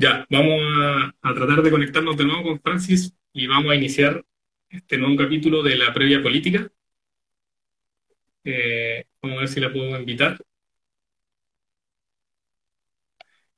[0.00, 0.60] Ya, vamos
[1.22, 4.24] a, tratar de conectarnos de nuevo con Francis y vamos a iniciar
[4.70, 6.70] este nuevo capítulo de la previa política.
[8.44, 10.38] Eh, vamos a ver si la puedo invitar.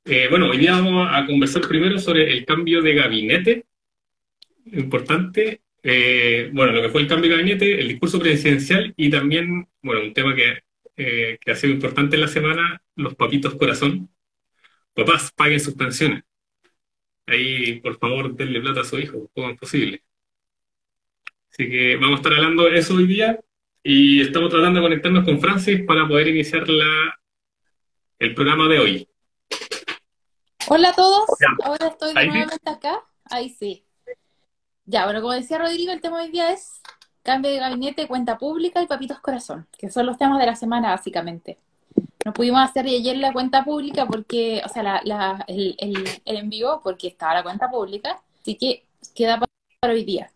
[0.05, 3.65] Eh, bueno, hoy día vamos a conversar primero sobre el cambio de gabinete.
[4.73, 5.61] Importante.
[5.83, 10.01] Eh, bueno, lo que fue el cambio de gabinete, el discurso presidencial y también, bueno,
[10.01, 10.63] un tema que,
[10.95, 14.09] que ha sido importante en la semana, los papitos corazón.
[14.95, 16.23] Papás, paguen sus pensiones.
[17.27, 20.03] Ahí, por favor, denle plata a su hijo, como es posible.
[21.51, 23.39] Así que vamos a estar hablando de eso hoy día
[23.83, 27.19] y estamos tratando de conectarnos con Francis para poder iniciar la,
[28.19, 29.07] el programa de hoy.
[30.67, 31.25] Hola a todos,
[31.63, 33.03] ahora estoy nuevamente acá.
[33.25, 33.83] Ahí sí.
[34.85, 36.81] Ya, bueno, como decía Rodrigo, el tema de hoy día es
[37.23, 40.89] cambio de gabinete, cuenta pública y papitos corazón, que son los temas de la semana
[40.89, 41.57] básicamente
[42.25, 45.01] no pudimos hacer ayer la cuenta pública porque, o sea,
[45.47, 48.85] el, el, envío porque estaba la cuenta pública, así que
[49.15, 50.31] queda para, hoy día.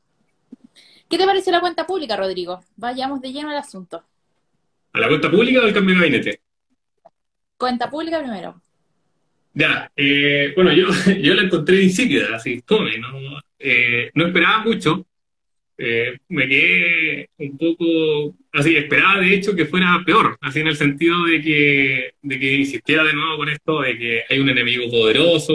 [1.10, 2.64] ¿Qué te pareció la cuenta pública, Rodrigo?
[2.76, 4.04] Vayamos de lleno al asunto.
[4.94, 6.42] ¿A la cuenta pública o al cambio de gabinete?
[7.58, 8.60] Cuenta pública primero.
[9.54, 10.88] Ya, eh, bueno, yo,
[11.22, 15.06] yo la encontré insípida, así, tome, no, eh, no esperaba mucho,
[15.78, 20.76] eh, me quedé un poco así, esperaba de hecho que fuera peor, así en el
[20.76, 24.90] sentido de que, de que insistiera de nuevo con esto de que hay un enemigo
[24.90, 25.54] poderoso,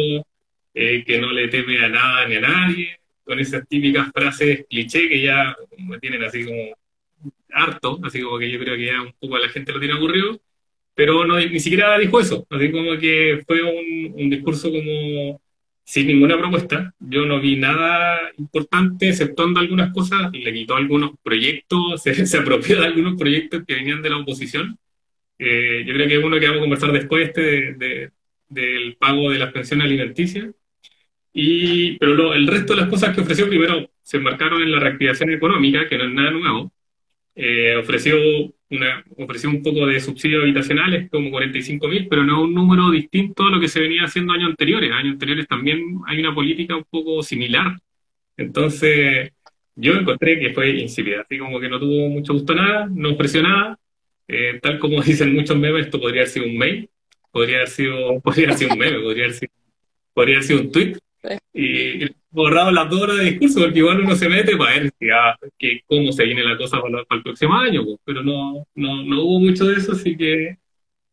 [0.75, 5.09] eh, que no le teme a nada ni a nadie, con esas típicas frases cliché
[5.09, 6.77] que ya me tienen así como
[7.53, 9.95] harto, así como que yo creo que ya un poco a la gente lo tiene
[9.95, 10.39] aburrido,
[10.95, 15.41] pero no, ni siquiera dijo eso, así como que fue un, un discurso como
[15.91, 16.95] sin ninguna propuesta.
[17.01, 22.87] Yo no vi nada importante, exceptuando algunas cosas, le quitó algunos proyectos, se, apropió de
[22.87, 24.79] algunos proyectos que venían de la oposición.
[25.37, 27.75] Eh, yo creo que es uno que vamos a conversar después este
[28.49, 30.55] del pago de las pensiones alimenticias.
[31.33, 35.31] Y, pero el resto de las cosas que ofreció primero se enmarcaron en la reactivación
[35.31, 36.73] económica, que no es nada nuevo.
[37.35, 38.17] Eh, ofreció
[38.71, 43.45] una, ofreció un poco de subsidios habitacionales, como 45 mil, pero no un número distinto
[43.47, 44.93] a lo que se venía haciendo años anteriores.
[44.93, 47.77] Años anteriores también hay una política un poco similar.
[48.37, 49.31] Entonces,
[49.77, 53.43] yo encontré que fue insípida, así como que no tuvo mucho gusto nada, no ofreció
[53.43, 53.79] nada.
[54.29, 56.89] Eh, tal como dicen muchos memes, esto podría haber sido un mail,
[57.33, 59.53] podría haber sido, podría haber sido un meme, podría haber sido,
[60.15, 60.97] podría haber sido un tweet.
[61.53, 64.93] Y, borrado las dos horas de discurso, porque igual uno se mete para ver
[65.59, 69.23] que, cómo se viene la cosa para, el próximo año, pues, pero no, no, no
[69.23, 70.57] hubo mucho de eso, así que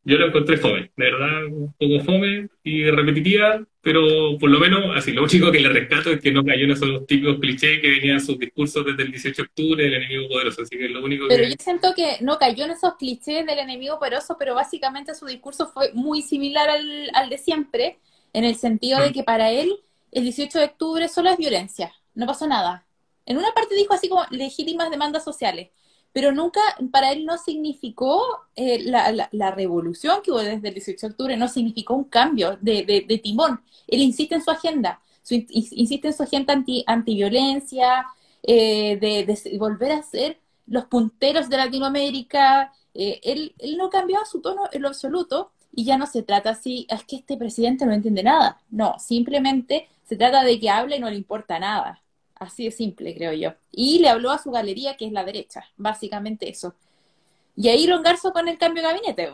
[0.04, 4.96] yo lo encontré fome, de verdad, un poco fome y repetitiva, pero por lo menos,
[4.96, 7.90] así, lo único que le rescato es que no cayó en esos típicos clichés que
[7.90, 11.26] venían sus discursos desde el 18 de octubre del enemigo poderoso, así que lo único
[11.28, 15.26] pero yo siento que no cayó en esos clichés del enemigo poderoso, pero básicamente su
[15.26, 17.98] discurso fue muy similar al, al de siempre,
[18.32, 19.14] en el sentido de mm.
[19.14, 19.78] que para él
[20.12, 22.86] el 18 de octubre solo es violencia, no pasó nada.
[23.26, 25.70] En una parte dijo así como legítimas demandas sociales,
[26.14, 28.24] pero nunca, para él no significó
[28.56, 33.22] eh, la, revolución que hubo desde el 18 de octubre, no significó un cambio de,
[33.22, 33.62] timón.
[33.86, 38.08] Él insiste en su agenda, insiste en su agenda anti, antiviolencia,
[38.42, 42.74] eh, de, volver a ser los punteros de Latinoamérica.
[42.94, 46.50] Eh, él, él no cambió su tono en lo absoluto y ya no se trata
[46.50, 48.60] así, es que este presidente no entiende nada.
[48.72, 52.02] No, simplemente se trata de que hable y no le importa nada.
[52.36, 53.56] Así de simple, creo yo.
[53.72, 56.76] Y le habló a su galería, que es la derecha, básicamente eso.
[57.56, 59.32] Y ahí longarzo con el cambio de gabinete.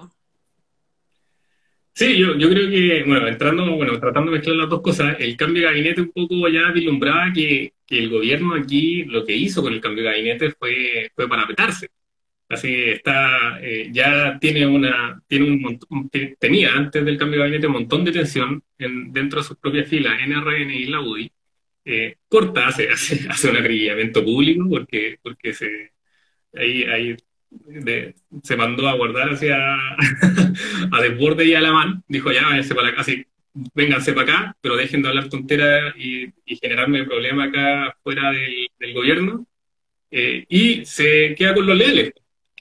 [1.93, 5.37] Sí, yo, yo creo que, bueno, entrando, bueno, tratando de mezclar las dos cosas, el
[5.37, 9.61] cambio de gabinete un poco ya vislumbraba que, que el gobierno aquí lo que hizo
[9.61, 11.89] con el cambio de gabinete fue, fue para petarse.
[12.53, 16.09] Así está, eh, ya tiene una, tiene un montón,
[16.39, 19.87] tenía antes del cambio de gabinete un montón de tensión en, dentro de sus propias
[19.87, 21.31] filas, NRN y la UDI.
[21.85, 25.91] Eh, corta hace, hace, hace, un acribillamiento público porque, porque se,
[26.55, 27.17] ahí, ahí
[28.43, 29.57] se mandó a guardar hacia
[30.91, 32.03] a desborde y a la mano.
[32.07, 33.25] Dijo ya, váyanse para acá, así,
[33.73, 38.67] vénganse para acá, pero dejen de hablar tonteras y, y generarme problemas acá fuera del,
[38.79, 39.47] del gobierno.
[40.11, 42.13] Eh, y se queda con los leales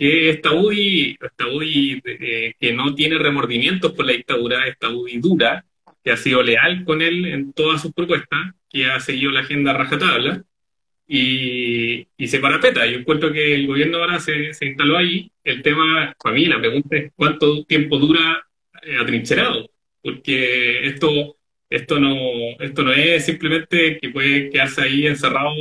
[0.03, 5.19] que esta UDI, esta UDI eh, que no tiene remordimientos por la dictadura, esta UDI
[5.19, 5.65] dura,
[6.03, 9.73] que ha sido leal con él en todas sus propuestas, que ha seguido la agenda
[9.73, 10.43] rajatabla,
[11.07, 12.85] y, y se parapeta.
[12.85, 15.31] Yo encuentro que el gobierno ahora se, se, instaló ahí.
[15.45, 18.45] El tema, para mí, la pregunta es cuánto tiempo dura
[18.83, 19.71] eh, atrincherado,
[20.03, 21.37] porque esto,
[21.71, 22.17] esto, no,
[22.59, 25.53] esto no es simplemente que puede quedarse ahí encerrado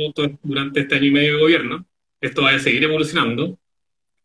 [0.42, 1.86] durante este año y medio de gobierno.
[2.20, 3.56] Esto va a seguir evolucionando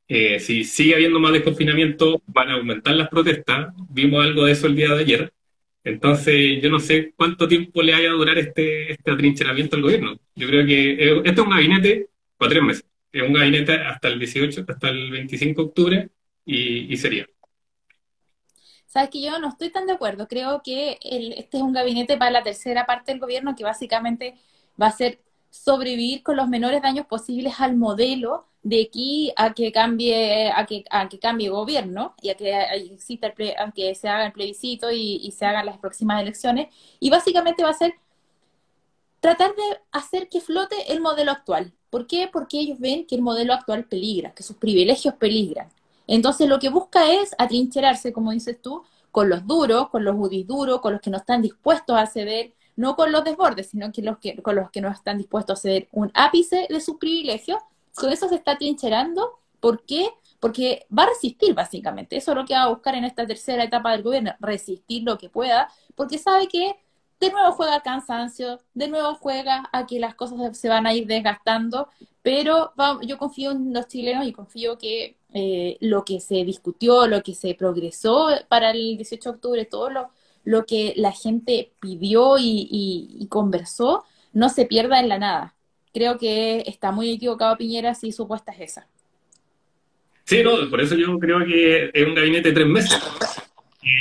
[0.07, 3.74] eh, si sigue habiendo más desconfinamiento, van a aumentar las protestas.
[3.89, 5.33] Vimos algo de eso el día de ayer.
[5.83, 10.18] Entonces, yo no sé cuánto tiempo le vaya a durar este, este atrincheramiento al gobierno.
[10.36, 12.86] Yo creo que eh, este es un gabinete para tres meses.
[13.12, 16.10] Es un gabinete hasta el 18, hasta el 25 de octubre
[16.45, 17.27] y, y sería.
[18.86, 20.27] Sabes que yo no estoy tan de acuerdo.
[20.27, 24.36] Creo que el, este es un gabinete para la tercera parte del gobierno que básicamente
[24.81, 25.19] va a ser
[25.50, 30.83] sobrevivir con los menores daños posibles al modelo de aquí a que cambie a que,
[30.89, 32.54] a que cambie gobierno y a que
[32.92, 36.68] exista el que se haga el plebiscito y, y se hagan las próximas elecciones
[37.00, 37.95] y básicamente va a ser
[39.19, 41.74] tratar de hacer que flote el modelo actual.
[41.89, 42.30] ¿Por qué?
[42.31, 45.69] Porque ellos ven que el modelo actual peligra, que sus privilegios peligran.
[46.07, 50.48] Entonces lo que busca es atrincherarse, como dices tú, con los duros, con los UDIs
[50.48, 54.01] duros, con los que no están dispuestos a ceder, no con los desbordes, sino que,
[54.01, 57.60] los que con los que no están dispuestos a ceder un ápice de sus privilegios.
[57.98, 59.40] Con eso se está atrincherando.
[59.60, 60.10] ¿Por qué?
[60.40, 62.18] Porque va a resistir, básicamente.
[62.18, 65.18] Eso es lo que va a buscar en esta tercera etapa del gobierno, resistir lo
[65.18, 66.76] que pueda, porque sabe que
[67.20, 70.94] de nuevo juega al cansancio, de nuevo juega a que las cosas se van a
[70.94, 71.90] ir desgastando,
[72.22, 77.24] pero yo confío en los chilenos y confío que eh, lo que se discutió, lo
[77.24, 80.10] que se progresó para el 18 de octubre, todo lo,
[80.44, 84.04] lo que la gente pidió y, conversó,
[84.34, 85.56] no se pierda en la nada.
[85.98, 88.88] Creo que está muy equivocado Piñera si su puesta es esa.
[90.26, 93.00] Sí, no, por eso yo creo que es un gabinete de tres meses.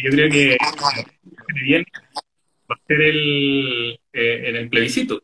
[0.04, 0.58] yo creo que
[1.64, 1.86] bien
[2.70, 5.22] va a ser el, eh, el plebiscito.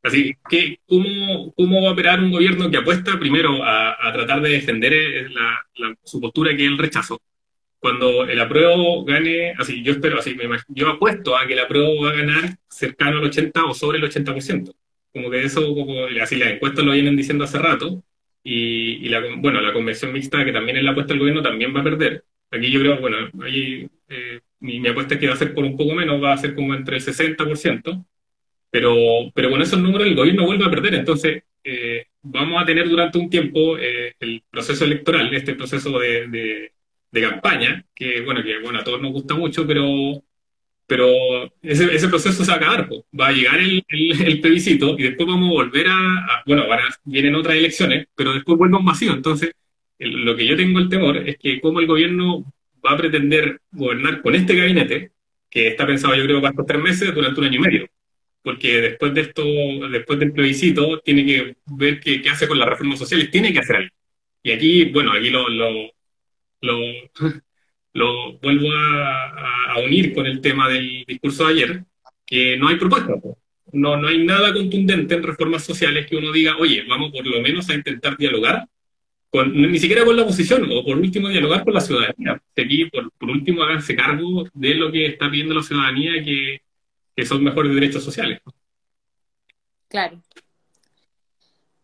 [0.00, 4.50] Así que, ¿cómo, ¿cómo va a operar un gobierno que apuesta primero a, tratar de
[4.50, 5.26] defender eh,
[6.04, 7.20] su postura que es el rechazo?
[7.80, 12.04] Cuando el apruebo gane, así yo espero, así me yo apuesto a que el apruebo
[12.04, 14.72] va a ganar cercano al 80 o sobre el 80%.
[15.12, 18.02] Como que eso, como, así las encuestas lo vienen diciendo hace rato,
[18.44, 21.80] y, la, bueno, la convención mixta, que también es la apuesta del gobierno, también va
[21.80, 22.24] a perder.
[22.50, 25.64] Aquí yo creo, bueno, ahí eh, mi, mi, apuesta es que va a ser por
[25.64, 28.04] un poco menos, va a ser como entre el 60%,
[28.70, 28.94] pero,
[29.34, 30.94] pero con esos números el gobierno vuelve a perder.
[30.94, 36.28] Entonces, eh, vamos a tener durante un tiempo eh, el proceso electoral, este proceso de,
[37.10, 40.22] de, campaña, que bueno, que bueno, a todos nos gusta mucho, pero,
[40.86, 41.06] pero
[41.62, 42.88] ese, ese proceso se va a acabar.
[43.18, 47.34] Va a llegar el, el, plebiscito y después vamos a volver a, bueno, ahora vienen
[47.34, 49.12] otras elecciones, pero después vuelve un vacío.
[49.12, 49.52] Entonces,
[49.98, 52.44] lo que yo tengo el temor es que como el gobierno
[52.84, 55.12] va a pretender gobernar con este gabinete,
[55.50, 57.88] que está pensado yo creo para estos tres meses, durante un año y medio
[58.42, 59.44] porque después de esto,
[59.90, 63.60] después del plebiscito, tiene que ver qué, qué hace con las reformas sociales, tiene que
[63.60, 63.90] hacer algo.
[64.42, 65.70] Y aquí, bueno, aquí lo, lo,
[66.60, 66.78] lo,
[67.94, 71.84] lo vuelvo a, a, unir con el tema del discurso de ayer,
[72.26, 73.14] que no hay propuesta.
[73.72, 77.40] No, no hay nada contundente en reformas sociales que uno diga, oye, vamos por lo
[77.40, 78.66] menos a intentar dialogar,
[79.30, 82.40] con, ni siquiera con la oposición, o por último dialogar con la ciudadanía.
[82.56, 86.60] Aquí, por, por último, háganse cargo de lo que está pidiendo la ciudadanía, que
[87.14, 88.40] que son mejores derechos sociales.
[89.88, 90.22] Claro.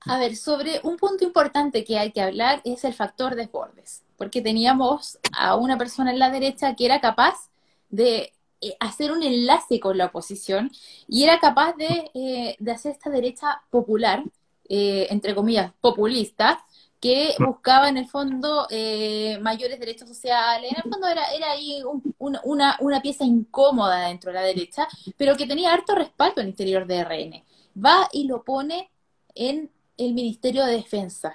[0.08, 4.40] A ver, sobre un punto importante que hay que hablar es el factor desbordes, porque
[4.40, 7.50] teníamos a una persona en la derecha que era capaz
[7.90, 8.32] de
[8.62, 10.70] eh, hacer un enlace con la oposición
[11.06, 14.24] y era capaz de, eh, hacer esta derecha popular,
[14.70, 16.64] eh, entre comillas, populista,
[17.00, 20.72] que buscaba en el fondo eh, mayores derechos sociales.
[20.72, 21.82] En el fondo era, era ahí
[22.18, 24.88] una, una, pieza incómoda dentro de la derecha,
[25.18, 27.44] pero que tenía harto respaldo en el interior de RN.
[27.84, 28.90] Va y lo pone
[29.34, 31.34] en el Ministerio de Defensa.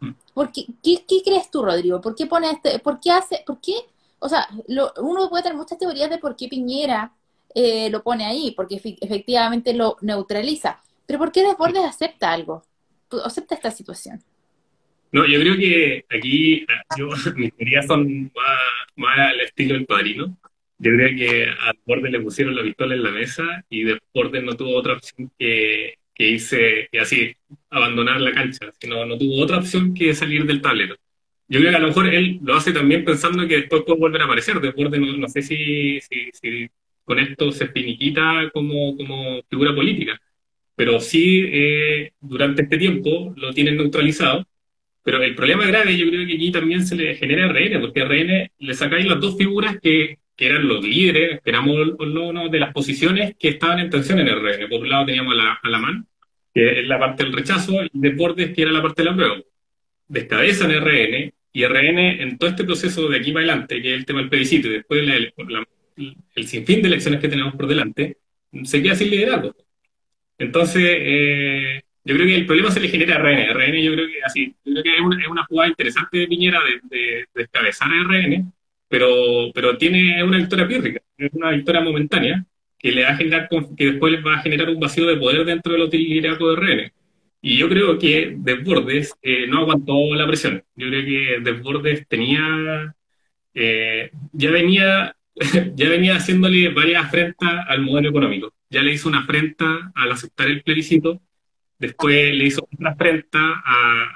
[0.00, 0.10] Mm.
[0.34, 2.00] ¿Por qué, qué, crees tú, Rodrigo?
[2.00, 3.74] ¿Por qué pone este, por qué hace, por qué?
[4.18, 4.46] O sea,
[4.98, 7.12] uno puede tener muchas teorías de por qué Piñera
[7.54, 10.82] eh, lo pone ahí, porque efectivamente lo neutraliza.
[11.06, 12.62] Pero ¿por qué Desbordes acepta algo?
[13.24, 14.22] ¿Acepta esta situación?
[15.12, 16.64] No, yo creo que aquí
[16.96, 18.58] yo, mis teorías son más,
[18.96, 20.36] más al estilo del padrino.
[20.78, 24.56] Yo creo que a Borde le pusieron la pistola en la mesa y Deportes no
[24.56, 27.34] tuvo otra opción que, que irse y así
[27.70, 30.96] abandonar la cancha, sino no tuvo otra opción que salir del tablero.
[31.48, 34.20] Yo creo que a lo mejor él lo hace también pensando que después puede volver
[34.20, 34.60] a aparecer.
[34.60, 36.68] Deportes no, no sé si, si, si,
[37.04, 40.20] con esto se finiquita como, como figura política,
[40.76, 44.46] pero sí eh, durante este tiempo lo tienen neutralizado
[45.02, 48.02] pero el problema grave yo creo que aquí también se le genera a RN, porque
[48.02, 52.60] a RN le sacáis las dos figuras que, que eran los líderes, esperamos no, de
[52.60, 54.68] las posiciones que estaban en tensión en RN.
[54.68, 56.06] Por un lado teníamos a la, a la MAN,
[56.52, 59.44] que es la parte del rechazo, y Deportes, que era la parte del apruebo.
[60.08, 64.06] Descabezan RN, y RN en todo este proceso de aquí para adelante, que es el
[64.06, 65.02] tema del plebiscito, y después
[66.34, 68.18] el sinfín de elecciones que tenemos por delante,
[68.64, 69.54] se queda sin liderazgo.
[70.38, 73.52] Entonces, eh, yo creo que el problema se le genera a RN.
[73.52, 76.28] RN yo creo que así, yo creo que es una, es una jugada interesante de
[76.28, 78.52] Piñera de, de, descabezar a RN,
[78.88, 82.44] pero, pero tiene una victoria pírrica, es una victoria momentánea
[82.80, 85.44] que le va a generar, que después les va a generar un vacío de poder
[85.44, 86.92] dentro del liderazgo de RN.
[87.42, 90.62] Y yo creo que Desbordes eh, no aguantó la presión.
[90.76, 92.94] Yo creo que Desbordes tenía,
[93.54, 95.16] eh, ya venía,
[95.74, 98.54] ya venía haciéndole varias afrentas al modelo económico.
[98.70, 101.20] Ya le hizo una afrenta al aceptar el plebiscito,
[101.78, 103.62] después le hizo otra afrenta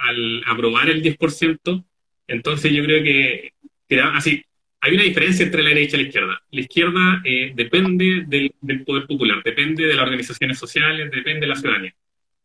[0.01, 1.85] al aprobar el 10%.
[2.29, 3.53] Entonces yo creo que,
[3.89, 4.45] que así,
[4.85, 6.43] hay una diferencia entre la derecha y la izquierda.
[6.51, 11.57] La izquierda eh, depende del, poder popular, depende de las organizaciones sociales, depende de la
[11.57, 11.95] ciudadanía.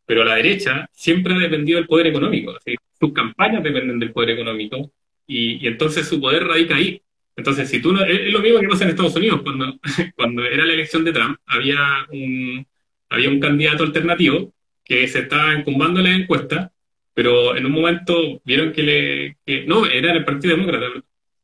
[0.06, 2.56] Pero la derecha siempre ha dependido del poder económico.
[2.98, 4.90] Sus campañas dependen del poder económico
[5.26, 7.02] y, entonces su poder radica ahí.
[7.36, 9.42] Entonces, si tú no, es, lo mismo que pasa en Estados Unidos.
[9.42, 9.78] Cuando,
[10.16, 12.66] cuando era la elección de Trump, había un,
[13.10, 14.50] había un candidato alternativo
[14.82, 16.72] que se estaba encumbando la encuesta,
[17.12, 19.36] pero en un momento vieron que le.
[19.44, 20.86] Que, no, era el Partido Demócrata.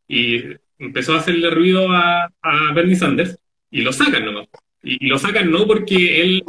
[0.08, 0.42] Y
[0.78, 2.30] empezó a hacerle ruido a,
[2.74, 3.38] Bernie Sanders
[3.70, 4.48] y lo sacan nomás.
[4.82, 6.44] Y, lo sacan no porque él,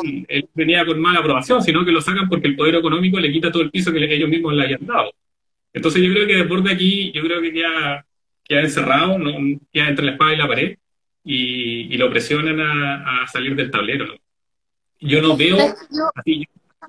[0.54, 3.64] venía con mala aprobación, sino que lo sacan porque el poder económico le quita todo
[3.64, 5.12] el piso que ellos mismos le hayan dado.
[5.74, 8.06] Entonces yo creo que después de aquí, yo creo que queda,
[8.44, 9.60] queda encerrado, ¿no?
[9.72, 10.78] queda entre la espada y la pared,
[11.24, 14.06] y, lo presionan a, salir del tablero.
[15.00, 15.58] Yo no veo,
[16.16, 16.48] así,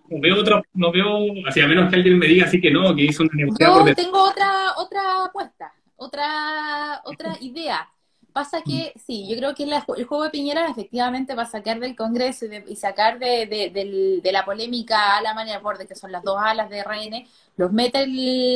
[0.09, 2.95] no veo otra, no veo, así a menos que alguien me diga así que no,
[2.95, 3.88] que hizo una negociación.
[3.88, 7.88] Yo tengo otra, otra apuesta otra, otra idea.
[8.33, 11.97] Pasa que, sí, yo creo que el juego de Piñera efectivamente va a sacar del
[11.97, 16.71] Congreso y, sacar de, la polémica a la manera de que son las dos alas
[16.71, 17.26] de RN,
[17.57, 17.99] los mete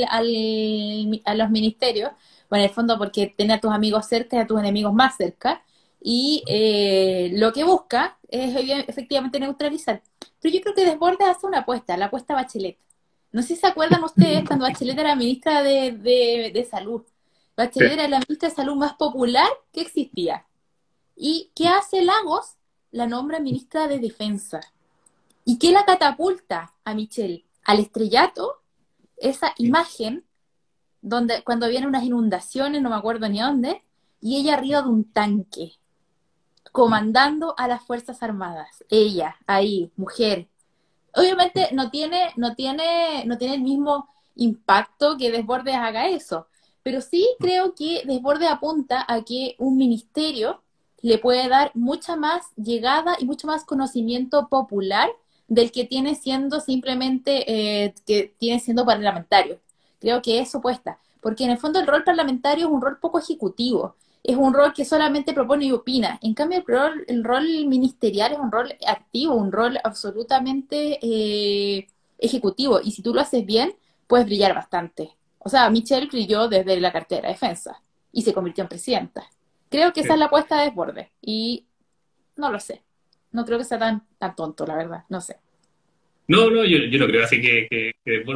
[0.07, 2.13] a los ministerios,
[2.49, 5.17] bueno, en el fondo porque tiene a tus amigos cerca y a tus enemigos más
[5.17, 5.63] cerca,
[6.01, 8.55] y eh, lo que busca es
[8.89, 10.03] efectivamente neutralizar.
[10.41, 12.79] Pero yo creo que Desbordes hace una apuesta, la apuesta Bachelet.
[13.33, 15.93] No sé si se acuerdan ustedes cuando Bachelet era ministra de,
[16.53, 17.03] de Salud
[17.57, 20.47] Bachelet era la ministra de salud más popular que existía.
[21.17, 22.57] ¿Y qué hace Lagos?
[22.91, 24.61] La nombra ministra de defensa.
[25.45, 27.45] ¿Y qué la catapulta a Michelle?
[27.65, 28.63] Al estrellato,
[29.17, 30.25] esa imagen
[31.01, 33.83] donde cuando vienen unas inundaciones, no me acuerdo ni dónde,
[34.21, 35.73] y ella arriba de un tanque,
[36.71, 38.85] comandando a las Fuerzas Armadas.
[38.89, 40.49] Ella, ahí, mujer.
[41.15, 46.47] Obviamente no tiene, no tiene, no tiene el mismo impacto que Desbordes haga eso,
[46.83, 50.63] pero sí creo que Desborde apunta a que un ministerio
[51.03, 55.11] le puede dar mucha más llegada y mucho más conocimiento popular
[55.49, 59.61] del que tiene siendo simplemente, eh, que tiene siendo parlamentario.
[60.01, 63.19] Creo que eso puesta, porque en el fondo el rol parlamentario es un rol poco
[63.19, 66.19] ejecutivo, es un rol que solamente propone y opina.
[66.23, 71.89] En cambio, el rol, el rol ministerial es un rol activo, un rol absolutamente eh,
[72.19, 73.75] ejecutivo, y si tú lo haces bien,
[74.07, 75.17] puedes brillar bastante.
[75.45, 77.83] O sea, Michelle brilló desde la cartera de defensa
[78.13, 79.25] y se convirtió en presidenta.
[79.69, 81.67] Creo que esa es la apuesta de desborde y
[82.37, 82.83] no lo sé.
[83.33, 85.37] No creo que sea tan, tan tonto, la verdad, no sé.
[86.29, 87.93] No, no, yo, yo no creo así que, que,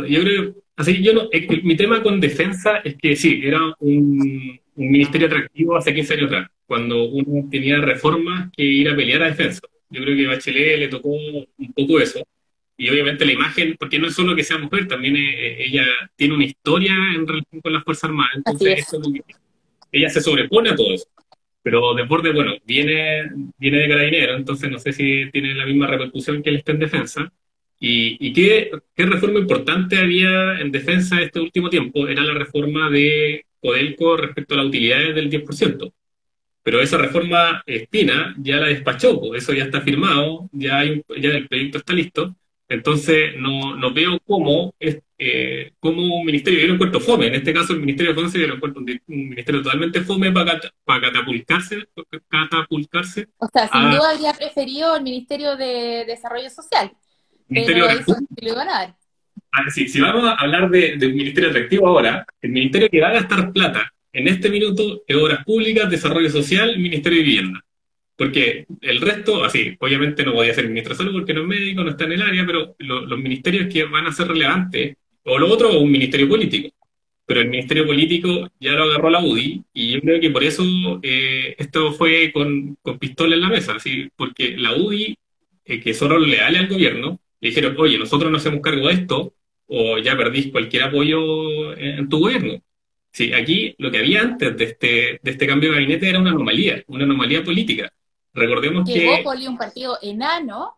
[0.09, 1.29] yo creo, así yo no,
[1.63, 6.27] mi tema con defensa es que sí, era un, un ministerio atractivo hace 15 años
[6.27, 9.61] atrás, cuando uno tenía reformas que ir a pelear a defensa.
[9.91, 12.27] Yo creo que Bachelet le tocó un poco eso
[12.77, 16.35] y obviamente la imagen, porque no es solo que sea mujer, también eh, ella tiene
[16.35, 18.87] una historia en relación con las Fuerzas Armadas, entonces
[19.93, 21.07] ella se sobrepone a todo eso.
[21.63, 26.43] Pero Deporte, bueno, viene, viene de carabinero, entonces no sé si tiene la misma repercusión
[26.43, 27.33] que él está en defensa.
[27.81, 32.07] ¿Y, y qué, qué, reforma importante había en defensa este último tiempo?
[32.07, 35.93] Era la reforma de Codelco respecto a las utilidades del 10%.
[36.63, 41.49] Pero esa reforma Espina ya la despachó, eso ya está firmado, ya, hay ya el
[41.49, 42.37] proyecto está listo
[42.69, 47.55] entonces, no, no veo cómo, eh, cómo un ministerio, yo lo encuentro fome, en este
[47.55, 51.87] caso el Ministerio de Defensa yo lo encuentro un, ministerio totalmente fome para, para catapultarse,
[52.29, 53.29] catapultarse.
[53.39, 56.91] O sea, sin duda habría preferido el Ministerio de Desarrollo Social.
[57.49, 58.97] Ministerio pero eso lo iban a dar.
[59.53, 63.01] Ah, sí, si vamos a hablar de, de, un ministerio atractivo ahora, el ministerio que
[63.01, 67.66] va a gastar plata en este minuto es Obras Públicas, Desarrollo Social, Ministerio de Vivienda.
[68.17, 71.85] Porque el resto, así, obviamente no podía ser ministro de salud porque no es médico,
[71.85, 75.53] no está en el área, pero los ministerios que van a ser relevantes, o lo
[75.53, 76.71] otro, un ministerio político.
[77.27, 80.63] Pero el ministerio político ya lo agarró la UDI, y yo creo que por eso
[81.03, 85.19] eh, esto fue con, con, pistola en la mesa, así, porque la UDI,
[85.65, 89.35] eh, que son leales al gobierno, le dijeron, oye, nosotros no hacemos cargo de esto,
[89.67, 92.63] o ya perdís cualquier apoyo en tu gobierno.
[93.17, 96.31] Sí, aquí lo que había antes de este, de este cambio de gabinete era una
[96.33, 97.91] anomalía, una anomalía política.
[98.37, 99.23] Recordemos que...
[99.25, 100.77] Poli, un partido enano,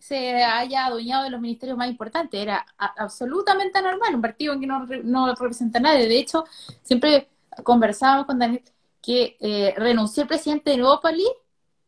[0.00, 2.40] se haya adueñado de los ministerios más importantes.
[2.40, 2.64] Era
[2.96, 6.06] absolutamente anormal, un partido en que no, no representa a nadie.
[6.06, 6.44] De hecho,
[6.82, 7.28] siempre
[7.64, 8.62] conversábamos con Daniel,
[9.02, 11.28] que eh, renunció el presidente de Nuevópolis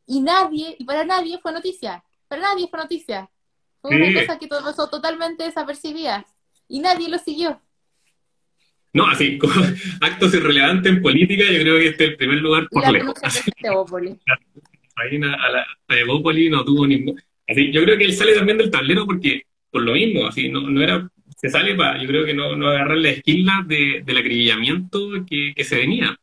[0.06, 2.02] y nadie, y para nadie fue noticia.
[2.28, 3.30] Para nadie fue noticia.
[3.80, 6.26] Fue una cosa que pasó totalmente desapercibida
[6.68, 7.60] y nadie lo siguió.
[8.92, 9.54] No, así, como
[10.00, 13.14] actos irrelevantes en política, yo creo que este es el primer lugar por lejos.
[14.96, 17.20] Ahí a la a no tuvo ningún.
[17.46, 20.62] Así, yo creo que él sale también del tablero porque, por lo mismo, así, no,
[20.62, 21.08] no era.
[21.36, 25.52] Se sale para, yo creo que no, no agarrar la esquina de, del acribillamiento que,
[25.54, 26.18] que se venía.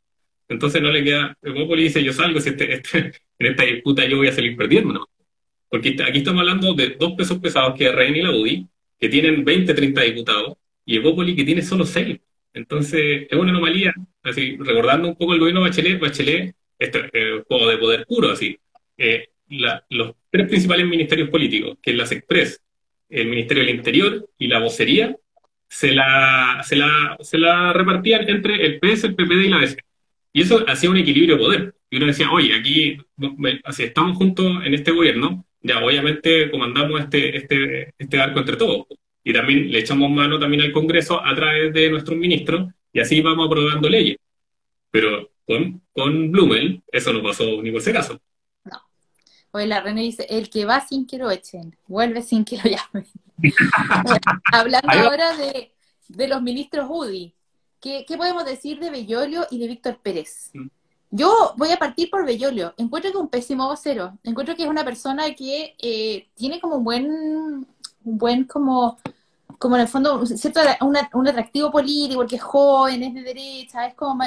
[0.50, 3.00] Entonces no le queda, Evópolis dice, yo salgo, si este, este,
[3.40, 5.08] en esta disputa yo voy a salir perdiendo, ¿no?
[5.70, 8.68] Porque aquí estamos hablando de dos pesos pesados, que es Reina y la UDI,
[9.00, 12.20] que tienen 20, 30 diputados, y Evópolis que tiene solo 6.
[12.54, 17.70] Entonces, es una anomalía, así, recordando un poco el gobierno Bachelet, Bachelet, este eh, juego
[17.70, 18.58] de poder puro, así.
[18.98, 22.62] Eh, los tres principales ministerios políticos, que es la SECPRES,
[23.10, 25.16] el Ministerio del Interior y la vocería,
[25.68, 29.78] se la, se la, se la repartían entre el PS, el PPD y la DC.
[30.34, 31.76] Y eso hacía un equilibrio de poder.
[31.90, 32.98] Y uno decía, oye, aquí,
[33.64, 38.88] así estamos juntos en este gobierno, ya obviamente comandamos este, este, este arco entre todos.
[39.24, 43.22] Y también le echamos mano también al Congreso a través de nuestros ministros, y así
[43.22, 44.18] vamos aprobando leyes.
[44.92, 48.20] Pero con, con Blumel, eso no pasó ni por ese caso.
[48.66, 48.82] No.
[49.52, 52.64] Oye, la René dice, el que va sin que lo echen, vuelve sin que lo
[52.64, 53.08] llamen.
[54.52, 55.74] Hablando ahora de,
[56.08, 57.34] de los ministros UDI,
[57.84, 60.52] ¿Qué, podemos decir de Bellolio y de Víctor Pérez?
[60.54, 60.68] Mm.
[61.12, 62.74] Yo voy a partir por Bellolio.
[62.78, 64.18] Encuentro que es un pésimo vocero.
[64.24, 68.98] Encuentro que es una persona que eh, tiene como un buen, un buen como,
[69.60, 73.96] como en el fondo, cierto, un atractivo político, porque es joven, es de derecha, es
[73.96, 74.24] como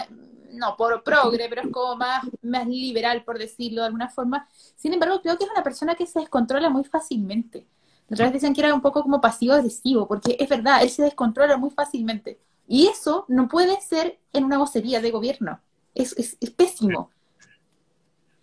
[0.57, 4.49] no por progre, pero es como más, más liberal, por decirlo de alguna forma.
[4.75, 7.67] Sin embargo, creo que es una persona que se descontrola muy fácilmente.
[8.11, 11.71] Otra vez que era un poco como pasivo-agresivo, porque es verdad, él se descontrola muy
[11.71, 12.39] fácilmente.
[12.69, 15.61] Y eso no puede ser en una vocería de gobierno.
[15.95, 17.11] Es, es, pésimo.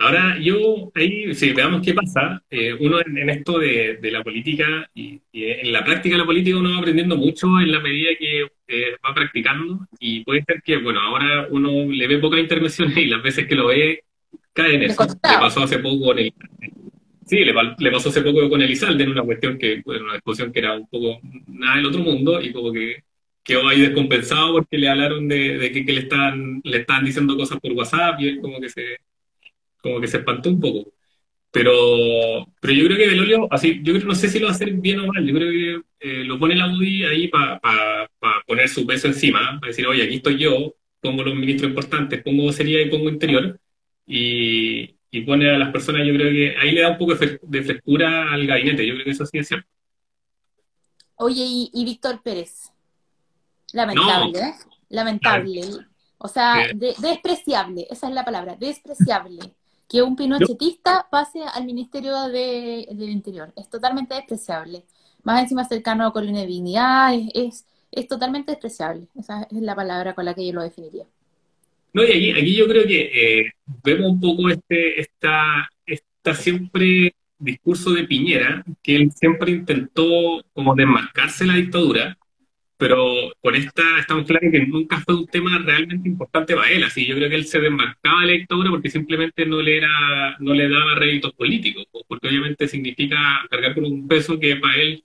[0.03, 5.21] Ahora, yo ahí, si veamos qué pasa, eh, uno en, esto de, la política y,
[5.31, 8.97] en la práctica de la política uno va aprendiendo mucho en la medida que eh,
[9.05, 13.23] va practicando y puede ser que, bueno, ahora uno le ve pocas intervenciones y las
[13.23, 14.03] veces que lo ve
[14.51, 15.05] cae en eso.
[15.05, 16.33] Le pasó hace poco con el...
[17.25, 20.51] Sí, le, le, pasó hace poco con Elizalde en una cuestión que, bueno, una discusión
[20.51, 23.03] que era un poco nada del otro mundo y como que
[23.41, 27.71] quedó ahí descompensado porque le hablaron de, que, le están le están diciendo cosas por
[27.71, 28.97] WhatsApp y es como que se
[29.83, 30.91] como que se espantó un poco.
[31.51, 31.71] Pero,
[32.59, 34.73] pero yo creo que Belolio, así, yo creo, no sé si lo va a hacer
[34.73, 38.09] bien o mal, yo creo que eh, lo pone la UDI ahí para
[38.47, 42.51] poner su peso encima, para decir, oye, aquí estoy yo, pongo los ministros importantes, pongo
[42.51, 43.59] sería y pongo interior,
[44.07, 47.61] y, y pone a las personas, yo creo que ahí le da un poco de
[47.61, 49.67] frescura al gabinete, yo creo que eso sí es cierto.
[51.17, 52.71] Oye, y Víctor Pérez?
[53.73, 54.53] Lamentable, ¿eh?
[54.89, 55.61] Lamentable.
[56.17, 59.53] O sea, despreciable, esa es la palabra, despreciable.
[59.93, 63.53] Que un pinochetista pase al Ministerio de, del Interior.
[63.55, 64.85] Es totalmente despreciable.
[65.21, 69.07] Más encima cercano con la dignidad, es, es, totalmente despreciable.
[69.13, 71.05] Esa es la palabra con la que yo lo definiría.
[71.93, 73.51] No, y aquí, aquí yo creo que eh,
[73.83, 80.73] vemos un poco este, esta, esta siempre discurso de Piñera, que él siempre intentó como
[80.73, 82.17] desmarcarse la dictadura,
[82.77, 87.05] pero con esta estamos claros que nunca fue un tema realmente importante para él, así
[87.05, 90.53] yo creo que él se desmarcaba de la dictadura porque simplemente no le era, no
[90.53, 93.17] le daba réditos políticos, porque obviamente significa
[93.49, 95.03] cargar con un peso que para él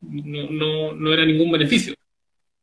[0.00, 1.94] no, no, no era ningún beneficio.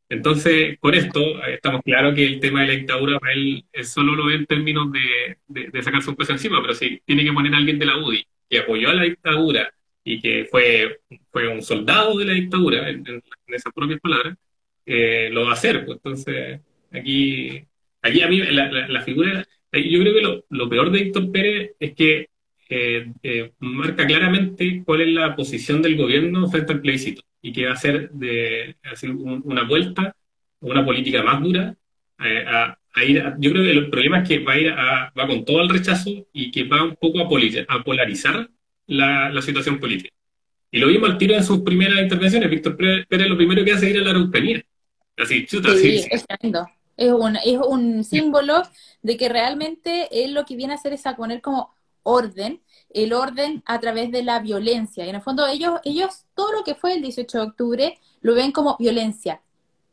[0.09, 4.15] Entonces, con esto eh, estamos claros que el tema de la dictadura para él solo
[4.15, 7.53] lo ve en términos de, de, sacarse un peso encima, pero si tiene que poner
[7.53, 10.99] a alguien de la UDI que apoyó a la dictadura y que fue,
[11.31, 13.03] fue un soldado de la dictadura, en
[13.47, 14.37] esas propias palabras,
[14.85, 15.85] eh, lo va a hacer.
[15.85, 17.63] Pues, entonces, aquí,
[18.01, 21.93] aquí a mí la, figura, eh, yo creo que lo, peor de Víctor Pérez es
[21.93, 22.29] que
[22.69, 27.71] eh, marca claramente cuál es la posición del gobierno frente al plebiscito y que va
[27.71, 30.15] a hacer de hacer una vuelta,
[30.61, 31.75] una política más dura
[32.17, 33.23] a, ir.
[33.39, 36.27] yo creo que el problema es que va a ir va con todo el rechazo
[36.33, 38.49] y que va un poco a, a polarizar
[38.87, 40.15] la, la situación política.
[40.75, 42.49] Y lo vimos al tiro en sus primeras intervenciones.
[42.49, 44.61] Víctor Pérez lo primero que hace es ir a la Araucanía.
[45.17, 46.05] Así, chuta, sí,
[46.97, 48.61] Es un, es un símbolo
[49.01, 52.59] de que realmente él lo que viene a hacer es a poner como orden,
[52.89, 55.05] el orden a través de la violencia.
[55.05, 58.35] Y en el fondo ellos, ellos todo lo que fue el 18 de octubre lo
[58.35, 59.39] ven como violencia,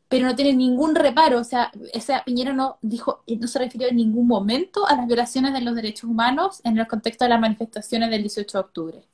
[0.09, 1.39] pero no tienen ningún reparo.
[1.39, 5.53] O sea, ese Piñera no dijo, no se refirió en ningún momento a las violaciones
[5.53, 9.12] de los derechos humanos en el contexto de las manifestaciones del 18 de octubre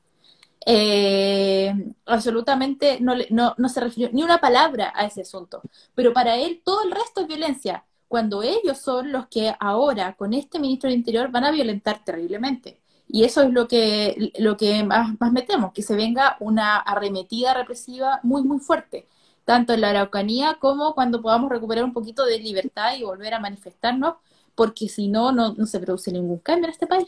[0.65, 1.73] eh,
[2.05, 5.61] absolutamente no, no, no, se refirió ni una palabra a ese asunto.
[5.95, 7.85] Pero para él todo el resto es violencia.
[8.07, 12.79] cuando ellos son los que ahora, con este ministro del Interior, van a violentar terriblemente.
[13.07, 17.53] Y eso es lo que, lo que más, más metemos, que se venga una arremetida
[17.53, 19.07] represiva muy, muy fuerte,
[19.45, 23.39] tanto en la Araucanía como cuando podamos recuperar un poquito de libertad y volver a
[23.39, 24.15] manifestarnos,
[24.55, 27.07] porque si no, no, no se produce ningún cambio en este país.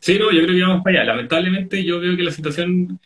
[0.00, 1.12] Sí, no, yo creo que vamos para allá.
[1.12, 2.98] Lamentablemente yo veo que la situación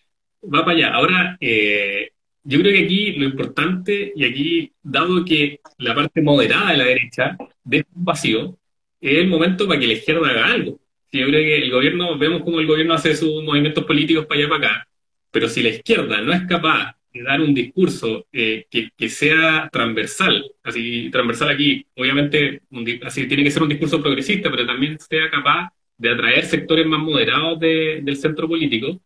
[0.42, 0.94] va para allá.
[0.94, 2.10] Ahora, eh,
[2.44, 6.84] yo creo que aquí lo importante, y aquí, dado que la parte moderada de la
[6.84, 8.58] derecha deja un vacío,
[9.00, 10.80] es el momento para que la izquierda haga algo.
[11.12, 14.48] yo creo que el gobierno, vemos cómo el gobierno hace sus movimientos políticos para allá
[14.48, 14.88] para acá,
[15.30, 20.44] pero si la izquierda no es capaz de dar un discurso eh, que, sea transversal,
[20.62, 22.62] así transversal aquí, obviamente
[23.04, 27.00] así tiene que ser un discurso progresista, pero también sea capaz de atraer sectores más
[27.00, 29.00] moderados de, del centro político,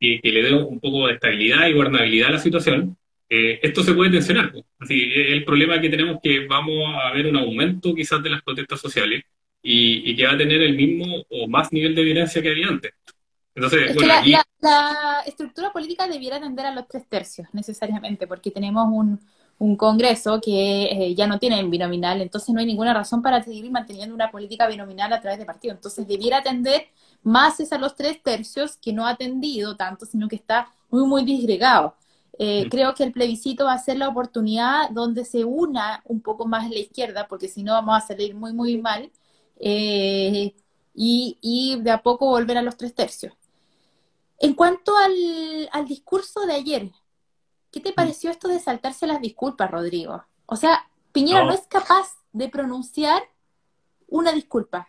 [0.00, 2.96] y que le dé un poco de estabilidad y gobernabilidad a la situación,
[3.28, 4.52] eh, esto se puede tensionar.
[4.78, 8.80] Así, el problema que tenemos que vamos a ver un aumento quizás de las protestas
[8.80, 9.24] sociales
[9.62, 12.92] y, que va a tener el mismo o más nivel de violencia que había antes.
[13.54, 14.14] Entonces, bueno,
[14.60, 19.20] la, estructura política debiera atender a los tres tercios, necesariamente, porque tenemos un,
[19.58, 23.70] un Congreso que eh, ya no tiene binominal, entonces no hay ninguna razón para seguir
[23.70, 25.76] manteniendo una política binominal a través de partidos.
[25.76, 26.86] Entonces debiera atender
[27.22, 31.06] más es a los tres tercios que no ha atendido tanto, sino que está muy,
[31.06, 31.96] muy disgregado.
[32.38, 32.68] Eh, mm.
[32.70, 36.70] Creo que el plebiscito va a ser la oportunidad donde se una un poco más
[36.70, 39.10] la izquierda, porque si no vamos a salir muy, muy mal,
[39.58, 40.54] eh,
[40.94, 43.32] y, y, de a poco volver a los tres tercios.
[44.38, 46.90] En cuanto al, al discurso de ayer,
[47.72, 47.94] ¿qué te mm.
[47.94, 50.24] pareció esto de saltarse las disculpas, Rodrigo?
[50.46, 53.22] O sea, Piñera no es capaz de pronunciar
[54.08, 54.88] una disculpa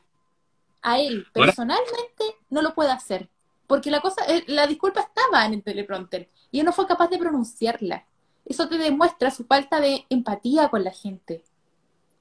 [0.82, 3.30] a él personalmente no lo puede hacer.
[3.68, 7.10] Porque la cosa, eh, la disculpa estaba en el teleprompter y él no fue capaz
[7.10, 8.06] de pronunciarla.
[8.46, 11.44] Eso te demuestra su falta de empatía con la gente.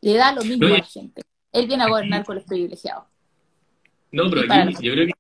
[0.03, 1.23] Le da lo mismo a la gente.
[1.53, 3.05] Él viene a gobernar con los privilegiados.
[4.13, 5.15] No, pero aquí yo creo que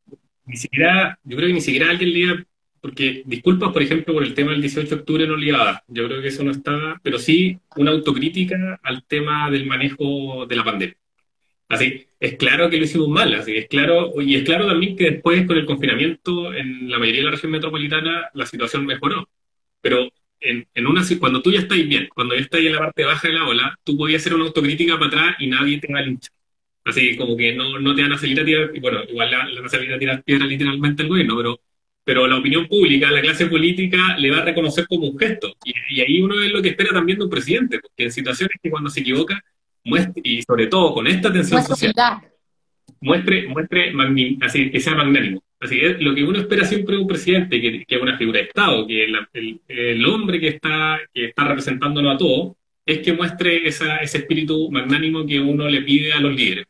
[0.44, 2.34] ni siquiera, yo creo que ni siquiera alguien le iba,
[2.80, 5.64] porque disculpas, por ejemplo, por el tema del 18 de octubre no le iba a
[5.64, 5.84] dar.
[5.88, 10.56] Yo creo que eso no estaba, pero sí una autocrítica al tema del manejo de
[10.56, 10.96] la pandemia.
[11.68, 15.10] Así, es claro que lo hicimos mal, así, es claro, y es claro también que
[15.10, 19.28] después con el confinamiento en la mayoría de la región metropolitana la situación mejoró.
[19.82, 20.08] Pero
[20.40, 23.28] en, en una, cuando tú ya estás bien, cuando ya estás en la parte baja
[23.28, 26.02] de la ola, tú podías hacer una autocrítica para atrás y nadie te va a
[26.02, 26.32] linchar.
[26.84, 29.66] Así como que no, no te van a salir a tirar, bueno, igual le van
[29.66, 31.60] a salir a tirar piedra literalmente al gobierno, pero,
[32.08, 35.54] pero la opinión pública, la clase política le va a reconocer como un gesto.
[35.62, 38.56] Y, y ahí uno es lo que espera también de un presidente, porque en situaciones
[38.62, 39.44] que cuando se equivoca
[40.22, 41.94] y sobre todo con esta tensión social,
[43.02, 43.92] muestre, muestre
[44.40, 45.42] así, que sea magnánimo.
[45.60, 48.38] Así es lo que uno espera siempre de un presidente, que, que es una figura
[48.38, 53.12] de Estado, que el, el, hombre que está, que está representándonos a todos, es que
[53.12, 56.64] muestre esa, ese espíritu magnánimo que uno le pide a los líderes.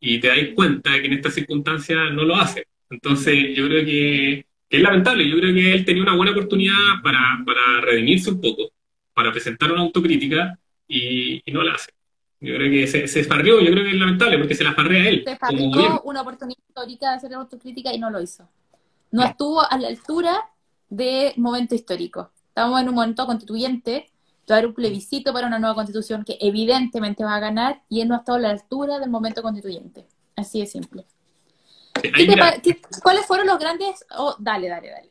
[0.00, 2.66] Y te dais cuenta que en estas circunstancias no lo hace.
[2.90, 5.28] Entonces, yo creo que, que es lamentable.
[5.28, 8.70] Yo creo que él tenía una buena oportunidad para, para redimirse un poco,
[9.12, 10.58] para presentar una autocrítica
[10.88, 11.90] y, y no la hace.
[12.40, 15.08] Yo creo que se, se farrió, yo creo que es lamentable porque se la farrea
[15.08, 15.22] él.
[15.24, 18.48] Se farrió una oportunidad histórica de hacer autocrítica y no lo hizo.
[19.12, 20.50] No estuvo a la altura
[20.88, 22.32] del momento histórico.
[22.48, 24.10] Estamos en un momento constituyente,
[24.50, 28.00] va a haber un plebiscito para una nueva constitución que evidentemente va a ganar y
[28.00, 30.06] él no ha estado a la altura del momento constituyente.
[30.34, 31.04] Así de simple.
[33.02, 34.04] ¿Cuáles fueron los grandes?
[34.16, 35.08] Oh, dale, dale, dale.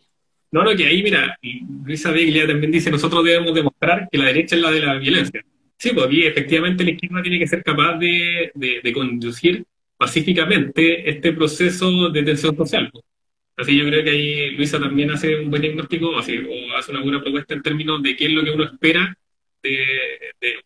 [0.52, 1.38] No, no, que ahí, mira,
[1.86, 5.42] Luisa Beglia también dice, nosotros debemos demostrar que la derecha es la de la violencia.
[5.78, 9.66] Sí, pues aquí efectivamente la izquierda tiene que ser capaz de, de, conducir
[9.98, 12.90] pacíficamente este proceso de tensión social.
[12.92, 13.04] Pues.
[13.56, 17.02] Así yo creo que ahí Luisa también hace un buen diagnóstico, así, o hace una
[17.02, 19.16] buena propuesta en términos de qué es lo que uno espera
[19.64, 19.80] de,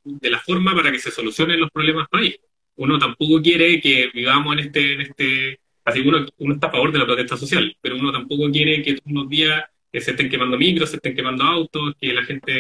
[0.04, 2.38] de, la forma para que se solucionen los problemas país.
[2.78, 6.92] Uno tampoco quiere que vivamos en este, en este, así uno, uno está a favor
[6.92, 9.64] de la protesta social, pero uno tampoco quiere que todos los días
[9.96, 12.52] que se estén quemando micros, se estén quemando autos, que la gente,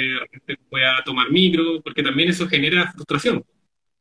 [0.70, 3.44] pueda tomar micro, porque también eso genera frustración.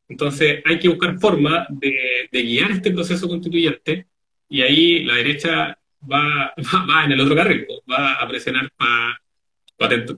[0.09, 4.07] Entonces hay que buscar forma de, guiar este proceso constituyente
[4.49, 6.55] y ahí la derecha va,
[6.89, 9.19] va, en el otro carril, va a presionar para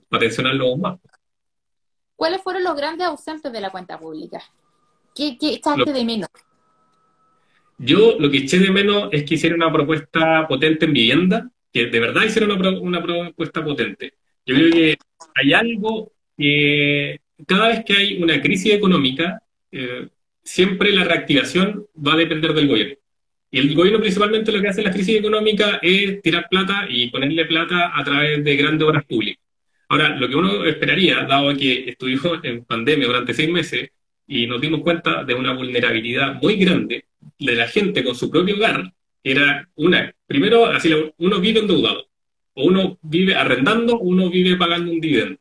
[0.09, 0.99] pa, tensionarlo más.
[2.15, 4.43] ¿Cuáles fueron los grandes ausentes de la cuenta pública?
[5.15, 6.29] ¿Qué, qué echaste de menos?
[7.77, 11.87] Yo lo que eché de menos es que hiciera una propuesta potente en vivienda, que
[11.87, 14.13] de verdad hicieron una, propuesta potente.
[14.45, 14.97] Yo creo que
[15.35, 20.07] hay algo que cada vez que hay una crisis económica, eh,
[20.43, 22.95] siempre la reactivación va a depender del gobierno.
[23.51, 27.09] Y el gobierno principalmente lo que hace en la crisis económica es tirar plata y
[27.09, 29.43] ponerle plata a través de grandes obras públicas.
[29.89, 33.89] Ahora, lo que uno esperaría, dado que estuvimos en pandemia durante seis meses,
[34.27, 37.05] y nos dimos cuenta de una vulnerabilidad muy grande
[37.39, 38.91] de la gente con su propio hogar.
[39.23, 40.69] Era una, primero,
[41.17, 42.07] uno vive endeudado,
[42.53, 45.37] o uno vive arrendando, uno vive pagando un dividendo.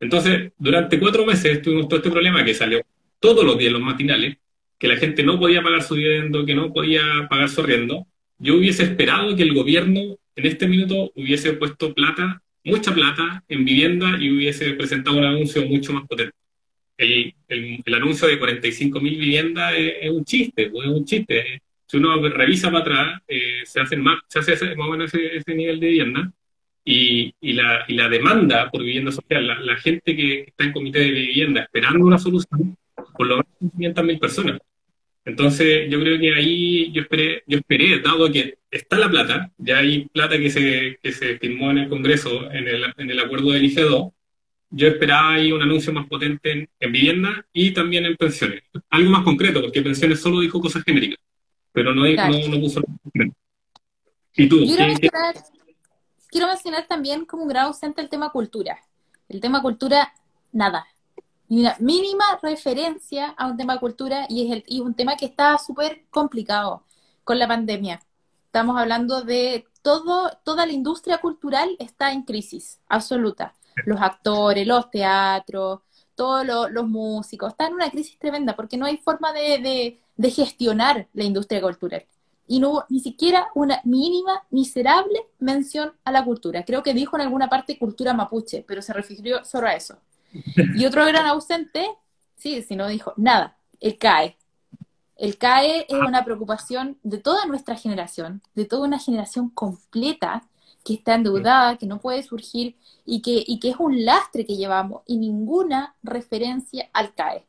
[0.00, 2.80] Entonces, durante cuatro meses tuvimos todo este problema que salió
[3.20, 4.36] todos los días los matinales,
[4.78, 8.06] que la gente no podía pagar su dividendo, que no podía pagar su arriendo.
[8.38, 13.64] Yo hubiese esperado que el gobierno en este minuto hubiese puesto plata, mucha plata, en
[13.64, 16.34] vivienda y hubiese presentado un anuncio mucho más potente.
[17.02, 17.34] El,
[17.84, 21.62] el, anuncio de 45 mil viviendas es, un chiste, pues, es un chiste.
[21.86, 25.54] Si uno revisa para atrás, eh, se, hacen más, se hace más o menos ese,
[25.54, 26.32] nivel de vivienda.
[26.84, 30.72] Y, y, la, y la demanda por vivienda social, la, la, gente que está en
[30.72, 32.76] comité de vivienda esperando una solución,
[33.16, 34.58] por lo menos 500 mil personas.
[35.24, 39.78] Entonces, yo creo que ahí yo esperé, yo esperé, dado que está la plata, ya
[39.78, 43.52] hay plata que se, que se firmó en el Congreso en el, en el acuerdo
[43.52, 44.12] del IFE2,
[44.72, 48.62] yo esperaba ahí un anuncio más potente en, vivienda y también en pensiones.
[48.90, 51.18] Algo más concreto, porque pensiones solo dijo cosas genéricas,
[51.72, 52.82] pero no, no, no puso
[54.34, 54.58] ¿Y tú?
[54.64, 55.34] Quiero mencionar,
[56.28, 58.78] quiero mencionar también como un gran ausente el tema cultura.
[59.28, 60.12] El tema cultura,
[60.52, 60.86] nada
[61.58, 65.58] una mínima referencia a un tema cultura y es, el, y un tema que está
[65.58, 66.84] súper complicado
[67.24, 68.00] con la pandemia.
[68.46, 73.54] Estamos hablando de todo, toda la industria cultural está en crisis absoluta.
[73.86, 75.80] Los actores, los teatros,
[76.14, 81.08] todos los, músicos, están en una crisis tremenda porque no hay forma de, de gestionar
[81.12, 82.04] la industria cultural.
[82.46, 86.64] Y no hubo ni siquiera una mínima, miserable mención a la cultura.
[86.64, 89.98] Creo que dijo en alguna parte cultura mapuche, pero se refirió solo a eso.
[90.76, 91.86] Y otro gran ausente,
[92.36, 94.36] sí, si no dijo nada, el CAE.
[95.16, 100.48] El CAE es una preocupación de toda nuestra generación, de toda una generación completa
[100.84, 104.56] que está endeudada, que no puede surgir y que, y que es un lastre que
[104.56, 107.42] llevamos y ninguna referencia al CAE.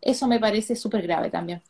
[0.00, 1.60] Eso me parece súper grave también.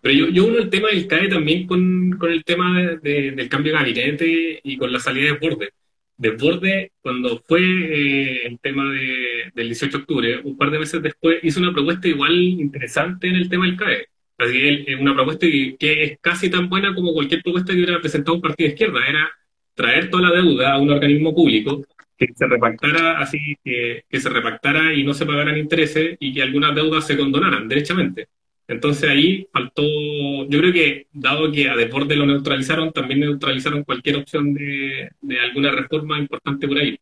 [0.00, 3.72] Pero yo, yo uno el tema del CAE también con, con el tema del cambio
[3.72, 5.70] de gabinete y con la salida de borde
[6.18, 11.02] Desborde, cuando fue eh, el tema de, del 18 de octubre, un par de meses
[11.02, 14.06] después, hizo una propuesta igual interesante en el tema del CAE.
[14.38, 18.42] Así una propuesta que, es casi tan buena como cualquier propuesta que hubiera presentado un
[18.42, 19.06] partido de izquierda.
[19.06, 19.30] Era
[19.76, 21.84] traer toda la deuda a un organismo público,
[22.18, 26.42] que se repactara así, que, que se repactara y no se pagaran intereses y que
[26.42, 28.28] algunas deudas se condonaran derechamente.
[28.68, 29.82] Entonces ahí faltó,
[30.48, 35.08] yo creo que dado que a Deporte lo neutralizaron, también neutralizaron cualquier opción de,
[35.40, 36.98] alguna reforma importante por ahí.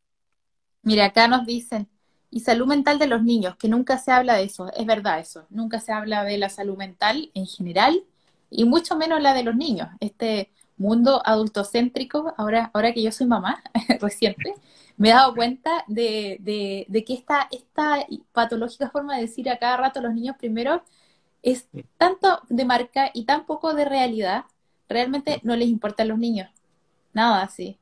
[0.82, 1.88] Mira, acá nos dicen,
[2.30, 5.46] y salud mental de los niños, que nunca se habla de eso, es verdad eso,
[5.48, 8.02] nunca se habla de la salud mental en general
[8.50, 9.88] y mucho menos la de los niños.
[10.00, 13.62] Este mundo adultocéntrico, ahora, ahora que yo soy mamá
[14.00, 14.54] reciente,
[14.96, 19.58] me he dado cuenta de, de, de que esta, esta patológica forma de decir a
[19.58, 20.82] cada rato los niños primero
[21.42, 24.44] es tanto de marca y tan poco de realidad,
[24.88, 26.48] realmente no les importa a los niños.
[27.12, 27.78] Nada así.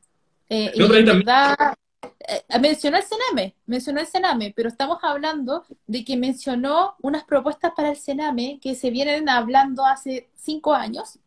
[0.48, 1.56] Eh, y verdad,
[2.28, 7.72] eh, mencionó el Sename, mencionó el Sename, pero estamos hablando de que mencionó unas propuestas
[7.74, 11.18] para el Sename que se vienen hablando hace cinco años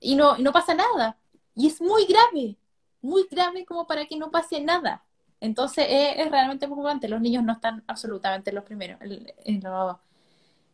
[0.00, 1.16] y no, y no pasa nada.
[1.54, 2.56] Y es muy grave,
[3.02, 5.04] muy grave como para que no pase nada.
[5.40, 7.08] Entonces es, realmente preocupante.
[7.08, 9.62] Los niños no están absolutamente los primeros, en,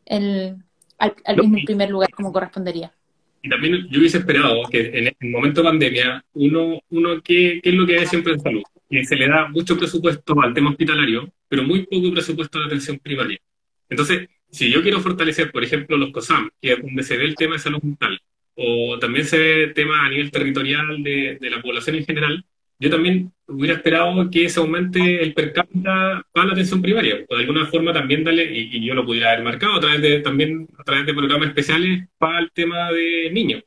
[0.07, 0.57] el,
[0.99, 2.93] al, al primer lugar como correspondería.
[3.43, 7.71] Y también yo hubiese esperado que en el momento de pandemia, uno, uno ¿qué, qué
[7.71, 8.63] es lo que hay siempre en salud?
[8.91, 12.67] Que se le da mucho presupuesto al tema hospitalario, pero muy poco presupuesto a la
[12.67, 13.39] atención primaria.
[13.89, 17.37] Entonces, si yo quiero fortalecer, por ejemplo, los COSAM, que es donde se ve el
[17.37, 18.21] tema de salud mental,
[18.57, 22.45] o también se ve el tema a nivel territorial de, de la población en general,
[22.79, 27.35] yo también hubiera esperado que se aumente el per cápita para la atención primaria, o
[27.35, 30.69] de alguna forma también darle, y, yo lo pudiera haber marcado a través de, también
[30.79, 33.65] a través de programas especiales para el tema de niños.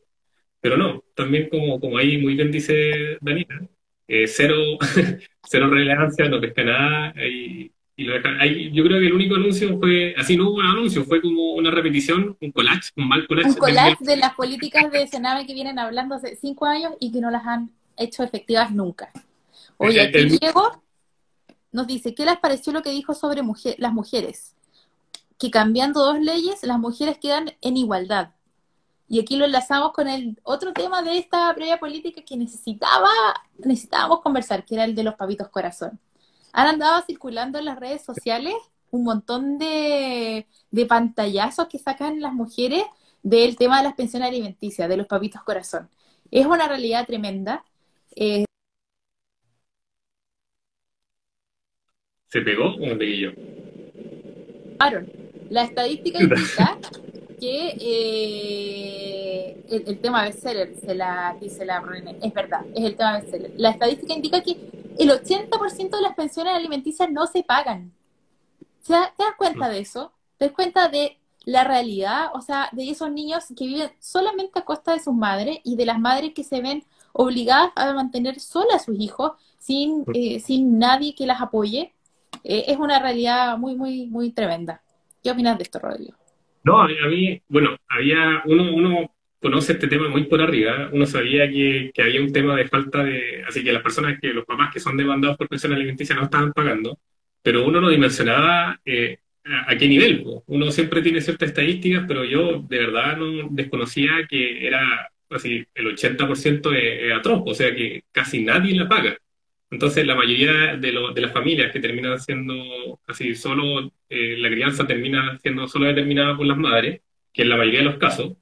[0.62, 3.56] Pero no, también como, como ahí muy bien dice Danita,
[4.08, 4.56] eh, cero,
[5.44, 9.78] cero relevancia, no pesca nada, y, y lo ahí, yo creo que el único anuncio
[9.78, 13.50] fue, así no hubo un anuncio, fue como una repetición, un collage, un mal collage.
[13.50, 17.20] Un collage de las políticas de Sename que vienen hablando hace cinco años y que
[17.20, 19.12] no las han hecho efectivas nunca.
[19.76, 20.82] Oye, aquí Diego
[21.74, 23.42] nos dice, ¿qué les pareció lo que dijo sobre
[23.78, 24.56] las mujeres?
[25.38, 28.30] Que cambiando dos leyes, las mujeres quedan en igualdad.
[29.10, 33.10] Y aquí lo enlazamos con el otro tema de esta previa política que necesitaba,
[33.58, 36.00] necesitábamos conversar, que era el de los papitos corazón.
[36.54, 38.56] Han andado circulando en las redes sociales
[38.92, 42.84] un montón de, de pantallazos que sacan las mujeres
[43.24, 45.90] del tema de las pensiones alimenticias, de los papitos corazón.
[46.32, 47.64] Es una realidad tremenda.
[48.16, 48.46] Eh,
[52.28, 53.32] ¿Se pegó o me pegué yo?
[54.80, 55.12] Aaron.
[55.50, 56.78] La estadística indica
[57.40, 61.84] que eh, el, tema bestseller, se la dice la
[62.22, 63.52] es verdad, es el tema bestseller.
[63.58, 67.94] La estadística indica que el 80% de las pensiones alimenticias no se pagan.
[68.86, 70.12] ¿Te das cuenta de eso?
[70.38, 72.32] ¿Te das cuenta de la realidad?
[72.34, 75.86] O sea, de esos niños que viven solamente a costa de sus madres y de
[75.86, 76.84] las madres que se ven
[77.14, 81.94] obligadas a mantener solas a sus hijos sin, eh, sin nadie que las apoye.
[82.44, 84.82] Eh, es una realidad muy, muy, muy tremenda.
[85.24, 86.18] ¿Qué opinas de esto, Rodrigo?
[86.64, 91.50] No, a mí, bueno, había, uno, uno conoce este tema muy por arriba, uno sabía
[91.50, 94.72] que, que, había un tema de falta de, así que las personas, que los papás
[94.74, 97.00] que son demandados por pensión alimenticia no estaban pagando,
[97.42, 100.26] pero uno no dimensionaba eh, a, qué nivel.
[100.48, 105.88] Uno siempre tiene ciertas estadísticas, pero yo de verdad no desconocía que era así, el
[105.96, 109.18] 80% es, atroz, o sea que casi nadie la paga.
[109.72, 114.88] Entonces, la mayoría de, de las familias que terminan siendo así, solo eh, la crianza
[114.88, 118.34] termina siendo solo determinada por las madres, que en la mayoría de los casos,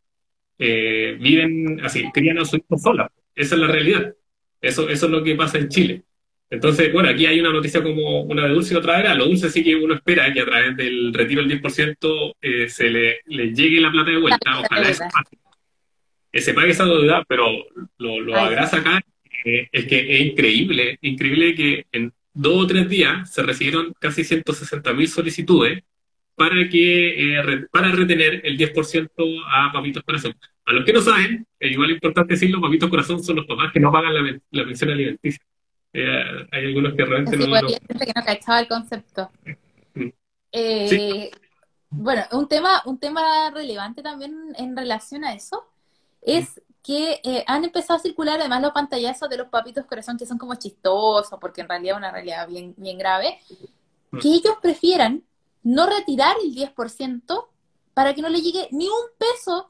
[0.60, 3.12] eh, viven así, crían a sus hijos solas.
[3.36, 4.14] Esa es la realidad.
[4.62, 6.04] Eso, eso es lo que pasa en Chile.
[6.50, 9.16] Entonces, bueno, aquí hay una noticia como una de dulce y otra de gra.
[9.16, 12.90] Lo dulce sí que uno espera que a través del retiro del 10% eh, se
[12.90, 14.60] le, le, llegue la plata de vuelta.
[14.60, 14.94] Ojalá
[16.34, 17.48] se pague esa deuda, pero
[17.98, 19.02] lo, lo agrasa acá
[19.44, 25.08] es que es increíble, increíble que en dos o tres días se recibieron casi 160.000
[25.08, 25.84] solicitudes
[26.38, 30.36] para que eh, para retener el 10% a Papitos Corazón.
[30.66, 33.80] A los que no saben, es igual importante decirlo, Papitos Corazón son los papás que
[33.80, 34.14] no pagan
[34.52, 35.44] la, pensión alimenticia.
[35.94, 37.68] Eh, hay algunos que realmente no, no...
[37.68, 39.32] gente que no cachaba el concepto.
[39.96, 40.10] Mm.
[40.52, 41.32] Eh,
[41.90, 45.66] bueno, un tema, un tema relevante también en relación a eso
[46.22, 50.28] es que eh, han empezado a circular además los pantallazos de los papitos corazón que
[50.28, 53.40] son como chistosos, porque en realidad es una realidad bien, bien grave,
[54.12, 54.20] mm.
[54.20, 55.24] que ellos prefieran
[55.64, 57.46] no retirar el 10%
[57.94, 59.70] para que no le llegue ni un peso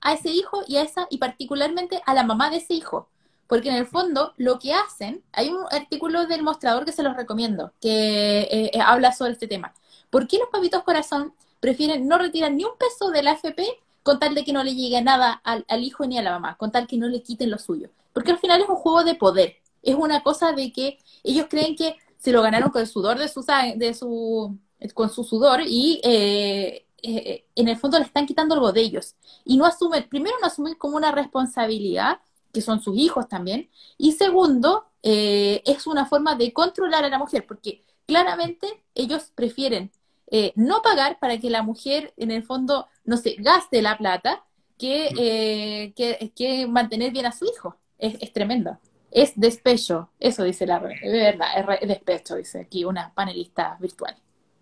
[0.00, 3.08] a ese hijo y a esa, y particularmente a la mamá de ese hijo.
[3.46, 7.16] Porque en el fondo lo que hacen, hay un artículo del mostrador que se los
[7.16, 9.72] recomiendo, que eh, eh, habla sobre este tema.
[10.10, 13.62] ¿Por qué los papitos corazón prefieren no retirar ni un peso de la AFP
[14.02, 16.70] con tal de que no le llegue nada al, hijo ni a la mamá, con
[16.70, 17.90] tal que no le quiten lo suyo.
[18.12, 21.74] Porque al final es un juego de poder, es una cosa de que ellos creen
[21.74, 23.44] que se lo ganaron con el sudor de su,
[23.76, 24.56] de su
[24.94, 29.14] con su sudor y eh, eh, en el fondo le están quitando algo de ellos.
[29.44, 32.20] Y no asumen, primero no asumen como una responsabilidad,
[32.52, 37.18] que son sus hijos también, y segundo, eh, es una forma de controlar a la
[37.18, 39.92] mujer, porque claramente ellos prefieren
[40.28, 44.44] eh, no pagar para que la mujer, en el fondo, no se gaste la plata
[44.78, 47.76] que, eh, que, mantener bien a su hijo.
[47.98, 48.78] Es, tremendo.
[49.10, 51.48] Es despecho, eso dice la verdad,
[51.80, 54.16] es despecho, dice aquí una panelista virtual.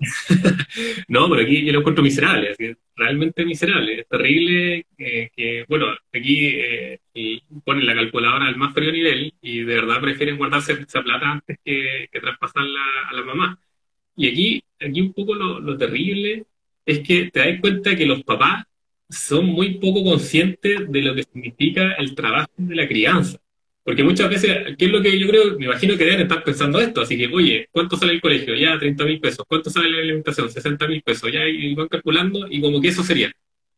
[1.09, 2.55] no, pero aquí yo lo encuentro miserable,
[2.97, 4.01] realmente miserable.
[4.01, 6.99] Es terrible que, bueno, aquí eh,
[7.65, 11.59] ponen la calculadora al más frío nivel y de verdad prefieren guardarse esa plata antes
[11.65, 13.59] que, que traspasarla a la mamá.
[14.17, 16.45] Y aquí, aquí un poco lo, terrible
[16.87, 18.65] es que te das cuenta que los papás
[19.09, 23.39] son muy poco conscientes de lo que significa el trabajo de la crianza.
[23.85, 25.59] Porque muchas veces, ¿qué es lo que yo creo?
[25.59, 27.03] Me imagino que deben estar pensando esto.
[27.03, 28.55] Así que, oye, ¿cuánto sale el colegio?
[28.55, 29.45] Ya, 30 mil pesos.
[29.47, 30.51] ¿Cuánto sale la alimentación?
[30.51, 31.31] 60 mil pesos.
[31.31, 33.31] Ya, y van calculando, y como que eso sería.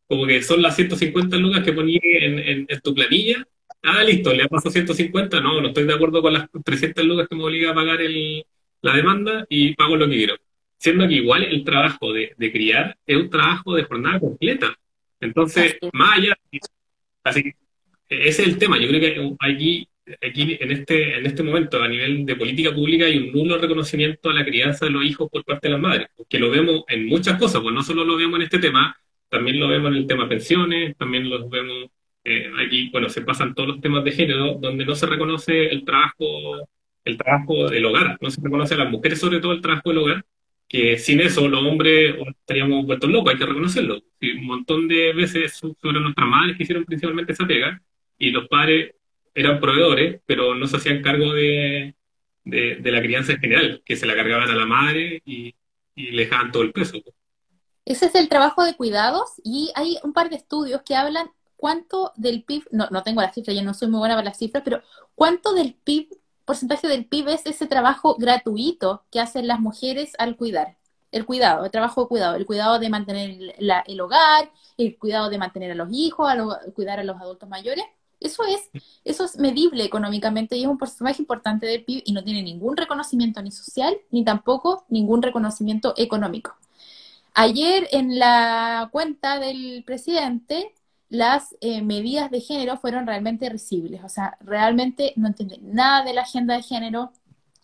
[0.07, 3.45] Como que son las 150 lucas que ponía en, en, tu planilla.
[3.83, 5.41] Ah, listo, le paso 150.
[5.41, 8.45] No, no estoy de acuerdo con las 300 lucas que me obliga a pagar el,
[8.83, 10.37] la demanda y pago lo que quiero.
[10.79, 14.79] Siendo que igual el trabajo de, criar es un trabajo de jornada completa.
[15.21, 16.39] Entonces, más allá,
[17.25, 17.53] así
[18.09, 18.79] ese es el tema.
[18.79, 19.89] Yo creo que aquí,
[20.23, 24.31] aquí en, este, en este momento, a nivel de política pública, hay un nulo reconocimiento
[24.31, 27.07] a la crianza de los hijos por parte de las madres, que lo vemos en
[27.07, 28.97] muchas cosas, pues no solo lo vemos en este tema,
[29.29, 31.91] también lo vemos en el tema pensiones, también lo vemos
[32.25, 35.85] eh, aquí, bueno, se pasan todos los temas de género, donde no se reconoce el
[35.85, 36.69] trabajo
[37.07, 39.99] el trabajo del hogar, no se reconoce a las mujeres sobre todo el trabajo del
[39.99, 40.25] hogar,
[40.69, 44.03] que sin eso los hombres estaríamos vueltos locos, hay que reconocerlo.
[44.21, 47.81] un montón de veces sobre nuestras madres que hicieron principalmente esa pega,
[48.19, 48.95] y los padres
[49.37, 51.95] eran proveedores, pero no se hacían cargo de,
[52.45, 55.55] de, la crianza en general, que se la cargaban a la madre y,
[55.95, 56.99] y le dejaban todo el peso.
[57.85, 62.13] Ese es el trabajo de cuidados y hay un par de estudios que hablan cuánto
[62.17, 64.63] del PIB, no, no tengo las cifras, yo no soy muy buena para las cifras,
[64.65, 64.83] pero
[65.15, 66.09] cuánto del PIB
[66.47, 70.79] porcentaje del PIB es ese trabajo gratuito que hacen las mujeres al cuidar.
[71.13, 75.39] El cuidado, el trabajo de cuidado, el cuidado de mantener el hogar, el cuidado de
[75.39, 77.85] mantener a los hijos, a cuidar a los adultos mayores.
[78.21, 78.71] Eso es,
[79.05, 82.77] eso es medible económicamente y es un porcentaje importante del PIB y no tiene ningún
[82.77, 86.57] reconocimiento ni social ni tampoco ningún reconocimiento económico.
[87.35, 90.73] Ayer en la cuenta del presidente,
[91.09, 94.03] las eh, medidas de género fueron realmente risibles.
[94.05, 97.13] O sea, realmente no entiende nada de la agenda de género.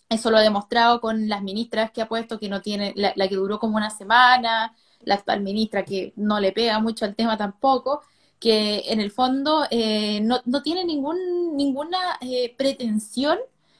[0.08, 3.34] Eso lo ha demostrado con las ministras que ha puesto, que no tiene, la, que
[3.34, 8.02] duró como una semana, la actual ministra que no le pega mucho al tema tampoco,
[8.42, 13.38] que en el fondo eh, no, no, tiene ningún, ninguna eh, pretensión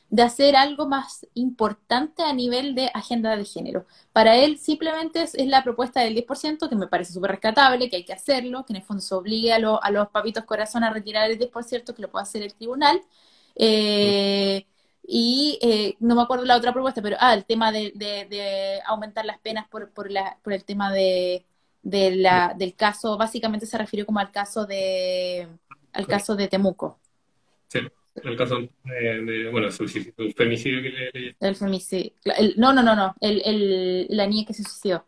[0.09, 3.87] de hacer algo más importante a nivel de agenda de género.
[4.13, 8.05] Para él simplemente es, la propuesta del 10%, que me parece súper rescatable, que hay
[8.05, 11.31] que hacerlo, que en el fondo se obligue a, a los papitos corazón a retirar
[11.31, 13.01] el 10%, que lo pueda hacer el tribunal.
[13.57, 14.67] Eh,
[15.03, 19.39] y eh, no me acuerdo la otra propuesta, pero ah, el tema de, aumentar las
[19.41, 21.47] penas por, por, la, por el tema de,
[21.83, 25.49] la, del caso, básicamente se refirió como al caso de
[25.93, 27.01] al caso de Temuco.
[27.69, 27.81] Sí
[28.15, 31.37] el caso de, bueno, el femicidio que le...
[31.41, 32.13] El femicidio.
[32.57, 35.07] no, no, no, no, el, el, la niña que se suicidó.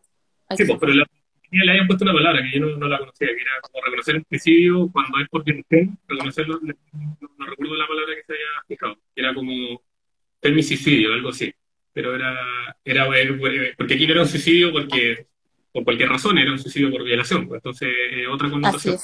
[0.57, 1.07] sí, pues, pero la,
[1.51, 4.17] le habían puesto una palabra que yo no, no, la conocía, que era como reconocer
[4.17, 8.65] el femicidio cuando es por violación, reconocerlo, no, no, recuerdo la palabra que se había
[8.67, 9.83] fijado, que era como
[10.41, 11.53] femicidio, algo así.
[11.93, 13.07] Pero era, era,
[13.77, 15.27] porque aquí no era un suicidio porque,
[15.75, 18.97] por cualquier razón, era un suicidio por violación, pues, entonces eh, otra connotación.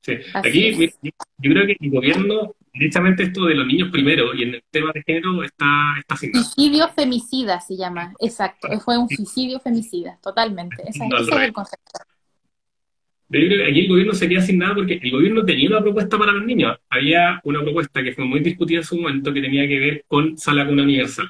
[0.00, 0.14] Sí.
[0.32, 4.64] Aquí yo creo que el gobierno, directamente esto de los niños primero y en el
[4.70, 5.66] tema de género está,
[5.98, 6.46] está asignado.
[6.46, 8.68] Suicidio femicida se llama, exacto.
[8.80, 10.82] Fue un suicidio femicida, totalmente.
[10.88, 12.00] ese es el concepto.
[13.28, 16.32] Yo creo que aquí el gobierno sería asignado porque el gobierno tenía una propuesta para
[16.32, 16.78] los niños.
[16.88, 20.38] Había una propuesta que fue muy discutida en su momento que tenía que ver con
[20.38, 21.28] sala cuna universal.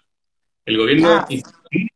[0.65, 1.29] El gobierno ah.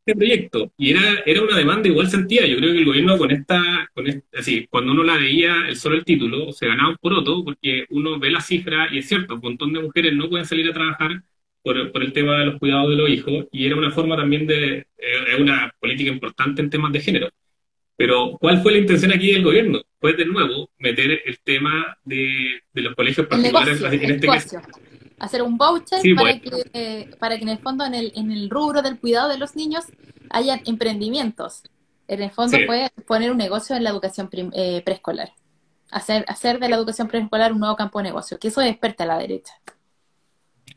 [0.07, 2.47] Este proyecto y era, era una demanda igual sentida.
[2.47, 5.97] Yo creo que el gobierno con esta, con así, cuando uno la veía el solo
[5.97, 9.41] el título, se ganaba un poroto porque uno ve la cifra y es cierto, un
[9.41, 11.23] montón de mujeres no pueden salir a trabajar
[11.63, 14.47] por, por el tema de los cuidados de los hijos y era una forma también
[14.47, 14.87] de, eh,
[15.33, 17.31] es una política importante en temas de género.
[17.97, 19.81] Pero, ¿cuál fue la intención aquí del gobierno?
[20.01, 24.61] Fue de nuevo meter el tema de, de los colegios particulares en este caso
[25.19, 28.83] hacer un voucher para, que, para que en el fondo en el, en el rubro
[28.83, 29.85] del cuidado de los niños
[30.31, 31.63] haya emprendimientos.
[32.09, 35.33] En el fondo puede poner un negocio en la educación eh, preescolar.
[35.91, 39.07] Hacer, hacer de la educación preescolar un nuevo campo de negocio, que eso desperta a
[39.07, 39.53] la derecha.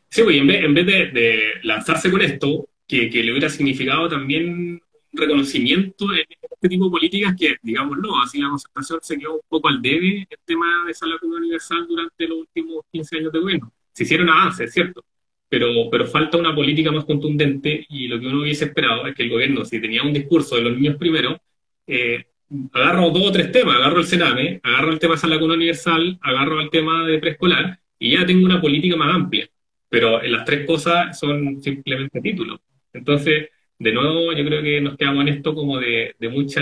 [0.09, 4.07] Sí, pues en vez, en vez de, lanzarse con esto, que, que, le hubiera significado
[4.07, 4.81] también
[5.11, 9.67] reconocimiento en este tipo de políticas que, digámoslo, así la concertación se quedó un poco
[9.67, 14.03] al debe el tema de salud universal durante los últimos 15 años de gobierno se
[14.03, 15.03] hicieron avances, ¿cierto?
[15.49, 19.23] Pero, pero falta una política más contundente y lo que uno hubiese esperado es que
[19.23, 21.41] el gobierno, si tenía un discurso de los niños primero,
[21.87, 22.25] eh,
[22.73, 26.61] agarro dos o tres temas, agarro el Sename, agarro el tema de la universal, agarro
[26.61, 29.49] el tema de preescolar y ya tengo una política más amplia.
[29.89, 32.59] Pero en las tres cosas son simplemente títulos.
[32.93, 36.61] Entonces, de nuevo, yo creo que nos quedamos en esto como de, de mucha,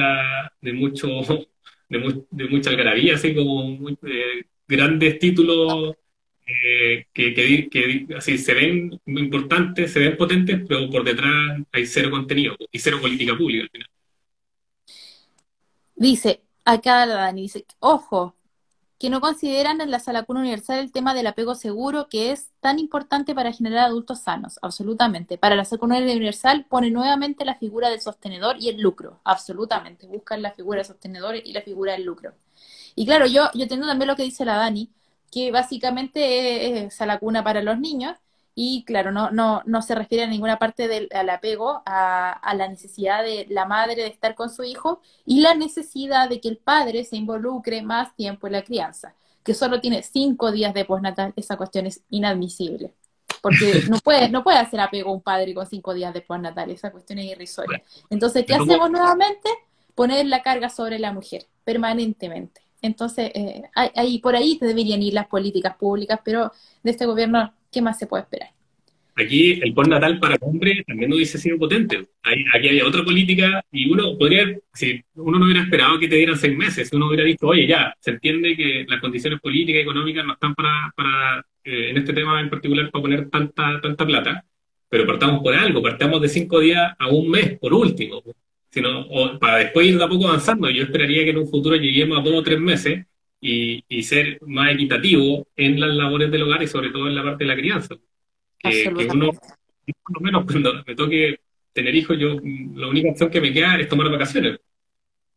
[0.61, 1.09] de mucho,
[1.89, 5.97] de, mucha algarabía, así como eh, grandes títulos
[6.45, 12.79] que, así se ven importantes, se ven potentes, pero por detrás hay cero contenido y
[12.79, 13.89] cero política pública al final.
[15.95, 18.35] Dice, acá Dani dice, ojo,
[18.99, 22.51] que no consideran en la sala cuna universal el tema del apego seguro que es
[22.59, 25.37] tan importante para generar adultos sanos, absolutamente.
[25.37, 30.07] Para la sala universal pone nuevamente la figura del sostenedor y el lucro, absolutamente.
[30.07, 32.33] Buscan la figura del sostenedor y la figura del lucro.
[32.95, 34.89] Y claro, yo, yo entiendo también lo que dice la Dani,
[35.35, 38.15] que básicamente es a la cuna para los niños
[38.55, 42.53] y claro, no, no, no se refiere a ninguna parte del al apego a, a,
[42.53, 46.47] la necesidad de la madre de estar con su hijo y la necesidad de que
[46.47, 49.13] el padre se involucre más tiempo en la crianza,
[49.43, 52.93] que solo tiene cinco días de postnatal, esa cuestión es inadmisible.
[53.41, 56.93] Porque no puede, no puede hacer apego un padre con cinco días de postnatal, esa
[56.93, 57.83] cuestión es irrisoria.
[58.09, 59.49] Entonces, ¿qué hacemos nuevamente?
[59.95, 62.64] Poner la carga sobre la mujer, permanentemente.
[62.85, 66.51] Entonces, eh, ahí, por ahí deberían ir las políticas públicas, pero
[66.83, 68.49] de este gobierno, ¿qué más se puede esperar?
[69.17, 72.05] Aquí el natal para el hombre también no hubiese sido potente.
[72.21, 76.37] aquí había otra política y uno podría, si uno no hubiera esperado que te dieran
[76.37, 80.25] seis meses, uno hubiera dicho, oye, ya, se entiende que las condiciones políticas y económicas
[80.25, 84.45] no están para, para eh, en este tema en particular, para poner tanta, tanta plata,
[84.89, 88.21] pero partamos por algo, partamos de cinco días a un mes, por último
[88.75, 90.69] sino para después ir de a poco avanzando.
[90.69, 93.05] Yo esperaría que en un futuro lleguemos a dos o tres meses
[93.39, 97.23] y, y, ser más equitativo en las labores del hogar y sobre todo en la
[97.23, 97.95] parte de la crianza.
[98.57, 101.39] Que, uno, por lo menos cuando me toque
[101.71, 102.35] tener hijos, yo
[102.75, 104.59] la única opción que me queda es tomar vacaciones.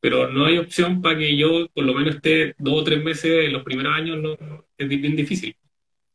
[0.01, 3.47] Pero no hay opción para que yo por lo menos esté dos o tres meses
[3.47, 4.36] en los primeros años, no,
[4.76, 5.55] es bien difícil.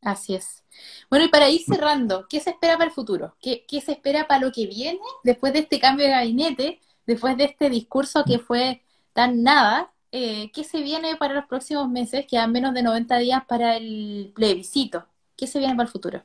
[0.01, 0.61] Así es.
[1.09, 3.37] Bueno, y para ir cerrando, ¿qué se espera para el futuro?
[3.41, 6.81] ¿Qué, ¿Qué, se espera para lo que viene después de este cambio de gabinete?
[7.05, 8.81] Después de este discurso que fue
[9.13, 12.25] tan nada, eh, ¿qué se viene para los próximos meses?
[12.29, 15.05] Quedan menos de 90 días para el plebiscito.
[15.35, 16.23] ¿Qué se viene para el futuro?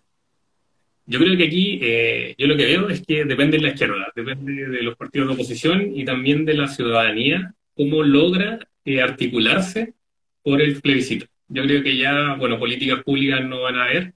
[1.07, 4.13] Yo creo que aquí, eh, yo lo que veo es que depende de la izquierda,
[4.15, 9.95] depende de los partidos de oposición y también de la ciudadanía, cómo logra eh, articularse
[10.43, 11.25] por el plebiscito.
[11.49, 14.13] Yo creo que ya, bueno, políticas públicas no van a haber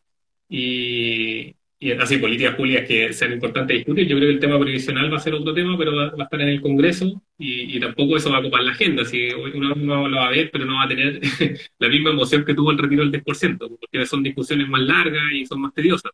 [0.50, 4.06] y, y así políticas públicas que sean importantes discutir.
[4.06, 6.40] Yo creo que el tema previsional va a ser otro tema, pero va, a estar
[6.40, 9.02] en el Congreso y, tampoco eso va a ocupar la agenda.
[9.02, 11.20] Así uno no lo va a ver, pero no va a tener
[11.80, 15.44] la misma emoción que tuvo el retiro del 10%, porque son discusiones más largas y
[15.44, 16.12] son más tediosas.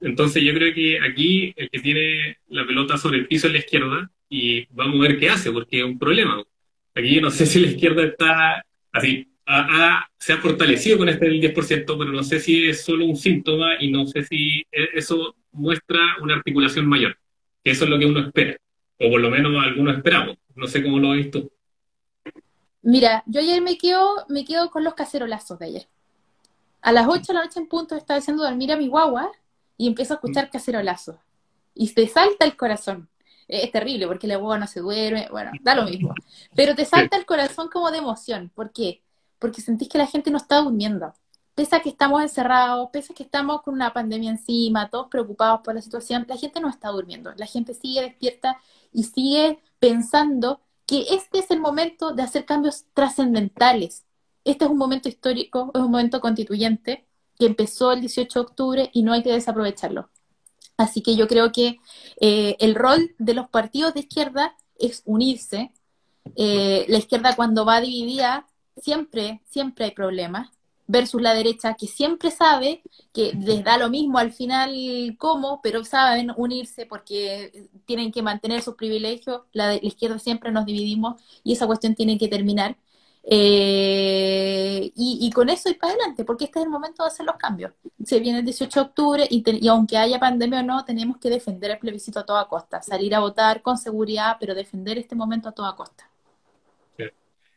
[0.00, 3.58] Entonces yo creo que aquí el que tiene la pelota sobre el piso es la
[3.58, 6.42] izquierda y vamos a ver qué hace, porque es un problema.
[6.94, 9.28] Aquí yo no sé si la izquierda está así,
[10.18, 13.74] se ha fortalecido con este del 10%, pero no sé si es solo un síntoma
[13.80, 17.16] y no sé si e, eso muestra una articulación mayor,
[17.64, 18.56] que eso es lo que uno espera,
[18.98, 20.36] o por lo menos algunos esperamos.
[20.54, 21.50] No sé cómo lo has visto.
[22.82, 25.88] Mira, yo ayer me quedo, me quedo con los cacerolazos de ayer.
[26.82, 29.30] A las 8 de la noche en punto estaba haciendo dormir a mi guagua
[29.76, 30.50] y empiezo a escuchar mm.
[30.50, 31.16] cacerolazos.
[31.74, 33.08] Y te salta el corazón.
[33.48, 36.14] Es terrible porque la guagua no se duerme, bueno, da lo mismo.
[36.54, 38.50] Pero te salta el corazón como de emoción.
[38.54, 39.02] ¿Por qué?
[39.40, 41.12] Porque sentís que la gente no está durmiendo.
[41.56, 45.62] Pese a que estamos encerrados, pese a que estamos con una pandemia encima, todos preocupados
[45.64, 47.32] por la situación, la gente no está durmiendo.
[47.36, 48.58] La gente sigue despierta
[48.92, 54.04] y sigue pensando que este es el momento de hacer cambios trascendentales.
[54.44, 57.06] Este es un momento histórico, es un momento constituyente
[57.38, 60.10] que empezó el 18 de octubre y no hay que desaprovecharlo.
[60.76, 61.78] Así que yo creo que
[62.20, 65.72] eh, el rol de los partidos de izquierda es unirse.
[66.36, 70.50] Eh, la izquierda cuando va dividida siempre, siempre hay problemas,
[70.90, 74.74] versus la derecha que siempre sabe que les da lo mismo al final
[75.18, 79.42] cómo, pero saben unirse porque tienen que mantener sus privilegios.
[79.52, 82.76] La, izquierda siempre nos dividimos y esa cuestión tiene que terminar.
[83.22, 87.36] Eh, y, con eso y para adelante, porque este es el momento de hacer los
[87.36, 87.72] cambios.
[88.04, 91.30] Se viene el 18 de octubre y, y, aunque haya pandemia o no, tenemos que
[91.30, 95.48] defender el plebiscito a toda costa, salir a votar con seguridad, pero defender este momento
[95.48, 96.10] a toda costa.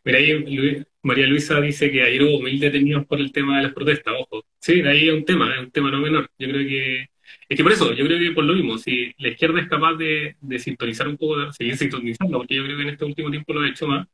[0.05, 3.74] Mira, ahí María Luisa dice que ayer hubo mil detenidos por el tema de las
[3.74, 4.45] protestas, ojo.
[4.60, 6.30] Sí, ahí es un tema, es un tema no menor.
[6.39, 7.10] Yo creo que,
[7.49, 9.95] es que por eso, yo creo que por lo mismo, si la izquierda es capaz
[9.95, 13.54] de, sintonizar un poco, de seguir sintonizando, porque yo creo que en este último tiempo
[13.54, 14.08] lo ha hecho más,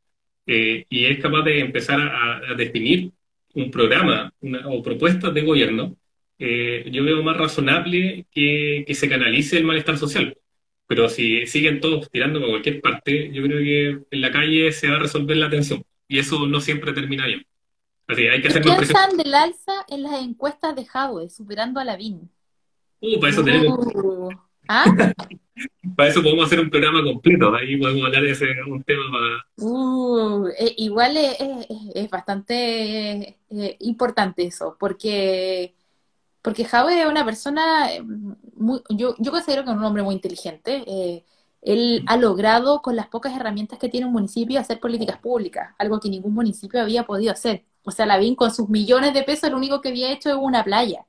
[0.47, 3.11] eh, y es capaz de empezar a, definir
[3.53, 4.33] un programa
[4.65, 5.97] o propuestas de gobierno,
[6.39, 10.35] eh, yo veo más razonable que, que se canalice el malestar social.
[10.87, 14.89] Pero si siguen todos tirando por cualquier parte, yo creo que en la calle se
[14.89, 15.83] va a resolver la tensión.
[16.09, 17.45] Y eso no siempre termina bien.
[18.07, 19.15] Así hay que hacer más presión.
[19.15, 22.29] del alza en las encuestas de Huawei, superando a la BIN?
[22.99, 23.79] Uh, para eso tenemos...
[23.95, 24.29] Uh.
[24.67, 24.85] ¿Ah?
[25.95, 27.55] para eso podemos hacer un programa completo.
[27.55, 29.65] Ahí podemos hablar de ese un tema para...
[29.65, 31.37] Uh, eh, igual es,
[31.95, 35.73] es, bastante eh, importante eso, porque
[36.41, 38.01] porque Javi es una persona, eh,
[38.55, 40.83] muy, yo, yo considero que es un hombre muy inteligente.
[40.87, 41.23] Eh,
[41.61, 45.99] él ha logrado, con las pocas herramientas que tiene un municipio, hacer políticas públicas, algo
[45.99, 47.65] que ningún municipio había podido hacer.
[47.83, 50.35] O sea, la Lavín con sus millones de pesos, lo único que había hecho es
[50.35, 51.05] una playa,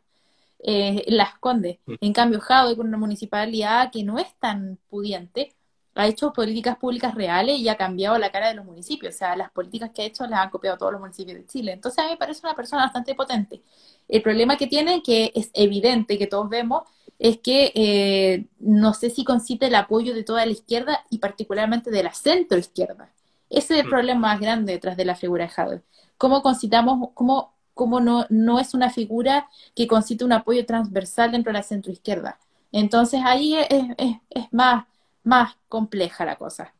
[0.60, 1.78] eh, Las Condes.
[1.86, 1.94] Mm.
[2.00, 5.54] En cambio, Javi, con una municipalidad que no es tan pudiente,
[5.94, 9.14] ha hecho políticas públicas reales y ha cambiado la cara de los municipios.
[9.14, 11.72] O sea, las políticas que ha hecho las han copiado todos los municipios de Chile.
[11.72, 13.62] Entonces, a mí me parece una persona bastante potente.
[14.08, 16.84] El problema que tiene, que es evidente que todos vemos,
[17.20, 21.92] es que eh, no sé si concite el apoyo de toda la izquierda y particularmente
[21.92, 23.12] de la centro izquierda.
[23.48, 23.90] Ese es el mm.
[23.90, 25.82] problema más grande detrás de la figura de Jadwe.
[26.18, 31.52] ¿Cómo concitamos, cómo, cómo no, no es una figura que concite un apoyo transversal dentro
[31.52, 32.40] de la centro izquierda?
[32.72, 34.86] Entonces ahí es, es, es más,
[35.22, 36.74] más compleja la cosa.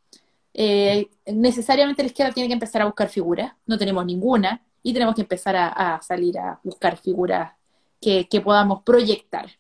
[0.52, 5.14] Eh, necesariamente la izquierda tiene que empezar a buscar figuras, no tenemos ninguna, y tenemos
[5.14, 7.52] que empezar a, salir a buscar figuras
[8.00, 9.50] que, podamos proyectar.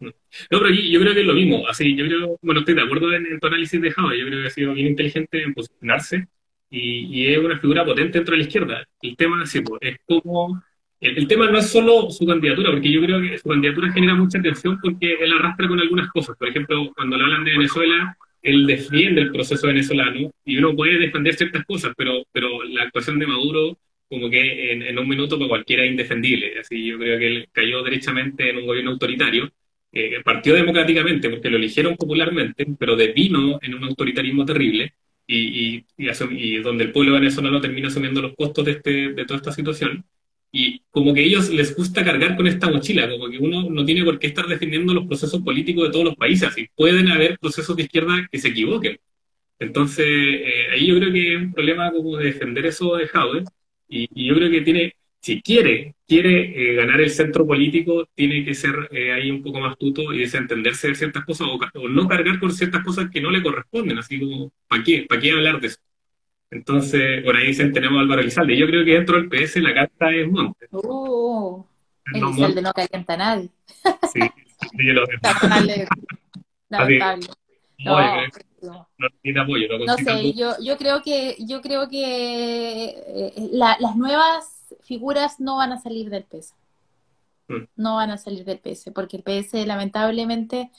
[0.00, 0.12] No,
[0.48, 1.66] pero yo creo que es lo mismo.
[1.68, 4.14] Así, yo creo, bueno, estoy de acuerdo en, tu análisis de Java.
[4.16, 6.26] Yo creo que ha sido bien inteligente en posicionarse
[6.70, 8.88] y, es una figura potente dentro de la izquierda.
[9.02, 10.62] El tema sí, pues, es como.
[11.00, 14.38] El, tema no es solo su candidatura, porque yo creo que su candidatura genera mucha
[14.38, 16.36] atención porque él arrastra con algunas cosas.
[16.36, 20.98] Por ejemplo, cuando le hablan de Venezuela, él defiende el proceso venezolano y uno puede
[20.98, 23.78] defender ciertas cosas, pero, pero la actuación de Maduro
[24.10, 26.58] como que en, un minuto para cualquiera es indefendible.
[26.58, 29.50] Así yo creo que él cayó derechamente en un gobierno autoritario,
[29.92, 34.94] eh, partió democráticamente porque lo eligieron popularmente, pero devino en un autoritarismo terrible
[35.26, 39.52] y, y, donde el pueblo venezolano termina asumiendo los costos de, este, de toda esta
[39.52, 40.04] situación.
[40.52, 43.84] Y como que a ellos les gusta cargar con esta mochila, como que uno no
[43.84, 47.38] tiene por qué estar defendiendo los procesos políticos de todos los países, y pueden haber
[47.38, 48.98] procesos de izquierda que se equivoquen,
[49.58, 53.44] Entonces, eh, ahí yo creo que es un problema como de defender eso de Jaude,
[53.88, 58.42] y, y yo creo que tiene, si quiere, quiere eh, ganar el centro político, tiene
[58.44, 61.88] que ser eh, ahí un poco más tuto y desentenderse de ciertas cosas o, o,
[61.88, 65.04] no cargar con ciertas cosas que no le corresponden, así como, ¿para qué?
[65.06, 65.78] ¿Para qué hablar de eso?
[66.50, 68.56] Entonces, por ahí dicen, tenemos a Álvaro Elizalde.
[68.56, 70.66] Yo creo que dentro del PS la carta es Monte.
[70.72, 71.64] Uh,
[72.12, 73.50] Elizalde no calienta a nadie.
[74.12, 75.86] Sí, sí yo lo Lamentable.
[76.70, 77.26] Lamentable.
[77.78, 77.98] No,
[78.60, 78.86] no,
[79.22, 79.78] no apoyo.
[79.78, 84.59] No, no sé, yo, yo creo que, yo creo que eh, la, las nuevas
[84.90, 86.52] figuras no van a salir del PS.
[87.46, 87.64] Mm.
[87.76, 90.72] No van a salir del PS, porque el PS lamentablemente,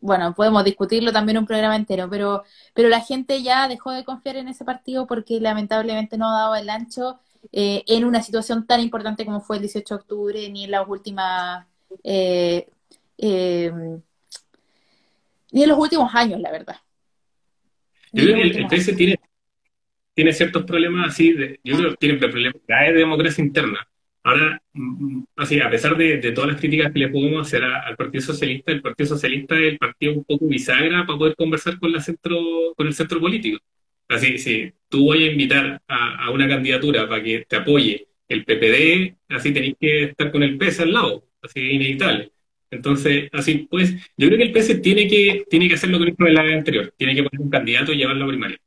[0.00, 2.44] bueno, podemos discutirlo también un programa entero, pero,
[2.74, 6.54] pero la gente ya dejó de confiar en ese partido porque lamentablemente no ha dado
[6.54, 7.18] el ancho
[7.50, 10.88] eh, en una situación tan importante como fue el 18 de octubre, ni en las
[10.88, 11.66] últimas...
[12.04, 12.68] Eh,
[13.18, 13.72] eh,
[15.50, 16.76] ni en los últimos años, la verdad.
[18.12, 19.18] Yo creo que el, el PS tiene,
[20.18, 23.86] tiene ciertos problemas así, de, yo creo que tiene problemas de democracia interna.
[24.24, 24.60] Ahora,
[25.36, 28.22] así, a pesar de, de, todas las críticas que le podemos hacer a, al Partido
[28.22, 32.00] Socialista, el Partido Socialista es el partido un poco bisagra para poder conversar con, la
[32.00, 32.36] centro,
[32.76, 33.60] con el centro político.
[34.08, 38.44] Así, si tú voy a invitar a, a, una candidatura para que te apoye el
[38.44, 42.32] PPD, así tenéis que estar con el PS al lado, así inevitable.
[42.72, 46.10] Entonces, así pues, yo creo que el PS tiene que, tiene que hacer lo que
[46.10, 48.58] hizo en la anterior, tiene que poner un candidato y llevarlo a primaria.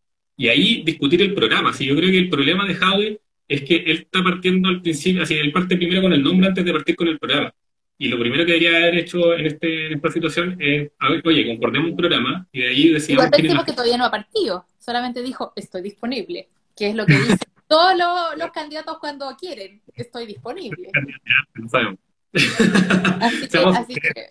[0.42, 1.70] Y ahí discutir el programa.
[1.70, 5.22] Así, yo creo que el problema de Jaude es que él está partiendo al principio,
[5.22, 7.54] así, él parte primero con el nombre antes de partir con el programa.
[8.00, 11.22] Y lo primero que debería haber hecho en, este, en esta situación es, a ver,
[11.24, 13.26] oye, concordemos un programa y de ahí decíamos...
[13.26, 17.20] Igual pensemos que todavía no ha partido, solamente dijo, estoy disponible, que es lo que
[17.20, 17.38] dicen
[17.68, 20.90] todos los, los candidatos cuando quieren, estoy disponible.
[21.54, 22.00] No sabemos.
[22.34, 24.30] Así que, así que,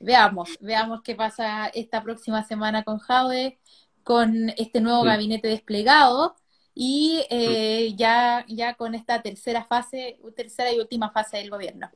[0.00, 3.58] veamos, veamos qué pasa esta próxima semana con Jaude,
[4.06, 5.08] con este nuevo Sí.
[5.08, 6.36] gabinete desplegado
[6.72, 11.90] y eh, ya, ya con esta tercera fase, tercera y última fase del gobierno.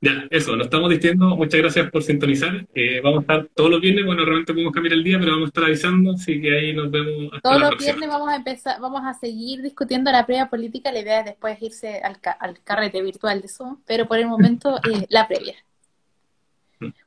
[0.00, 1.36] Ya, eso, nos estamos diciendo.
[1.36, 2.66] Muchas gracias por sintonizar.
[2.74, 4.04] Eh, vamos a estar todos los viernes.
[4.04, 6.12] Bueno, realmente podemos cambiar el día, pero vamos a estar avisando.
[6.12, 7.92] Así que ahí nos vemos hasta Todos la los próxima.
[7.92, 10.90] viernes vamos a empezar, vamos a seguir discutiendo la previa política.
[10.90, 14.26] La idea es después irse al, ca- al carrete virtual de Zoom, pero por el
[14.26, 15.54] momento eh, la previa.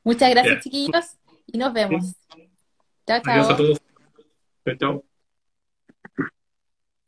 [0.04, 0.60] Muchas gracias, Ya.
[0.60, 1.04] chiquillos,
[1.52, 2.14] y nos vemos.
[3.06, 3.56] Chao, Adiós a chao.
[3.56, 3.78] todos.
[4.64, 5.04] Chao, chao.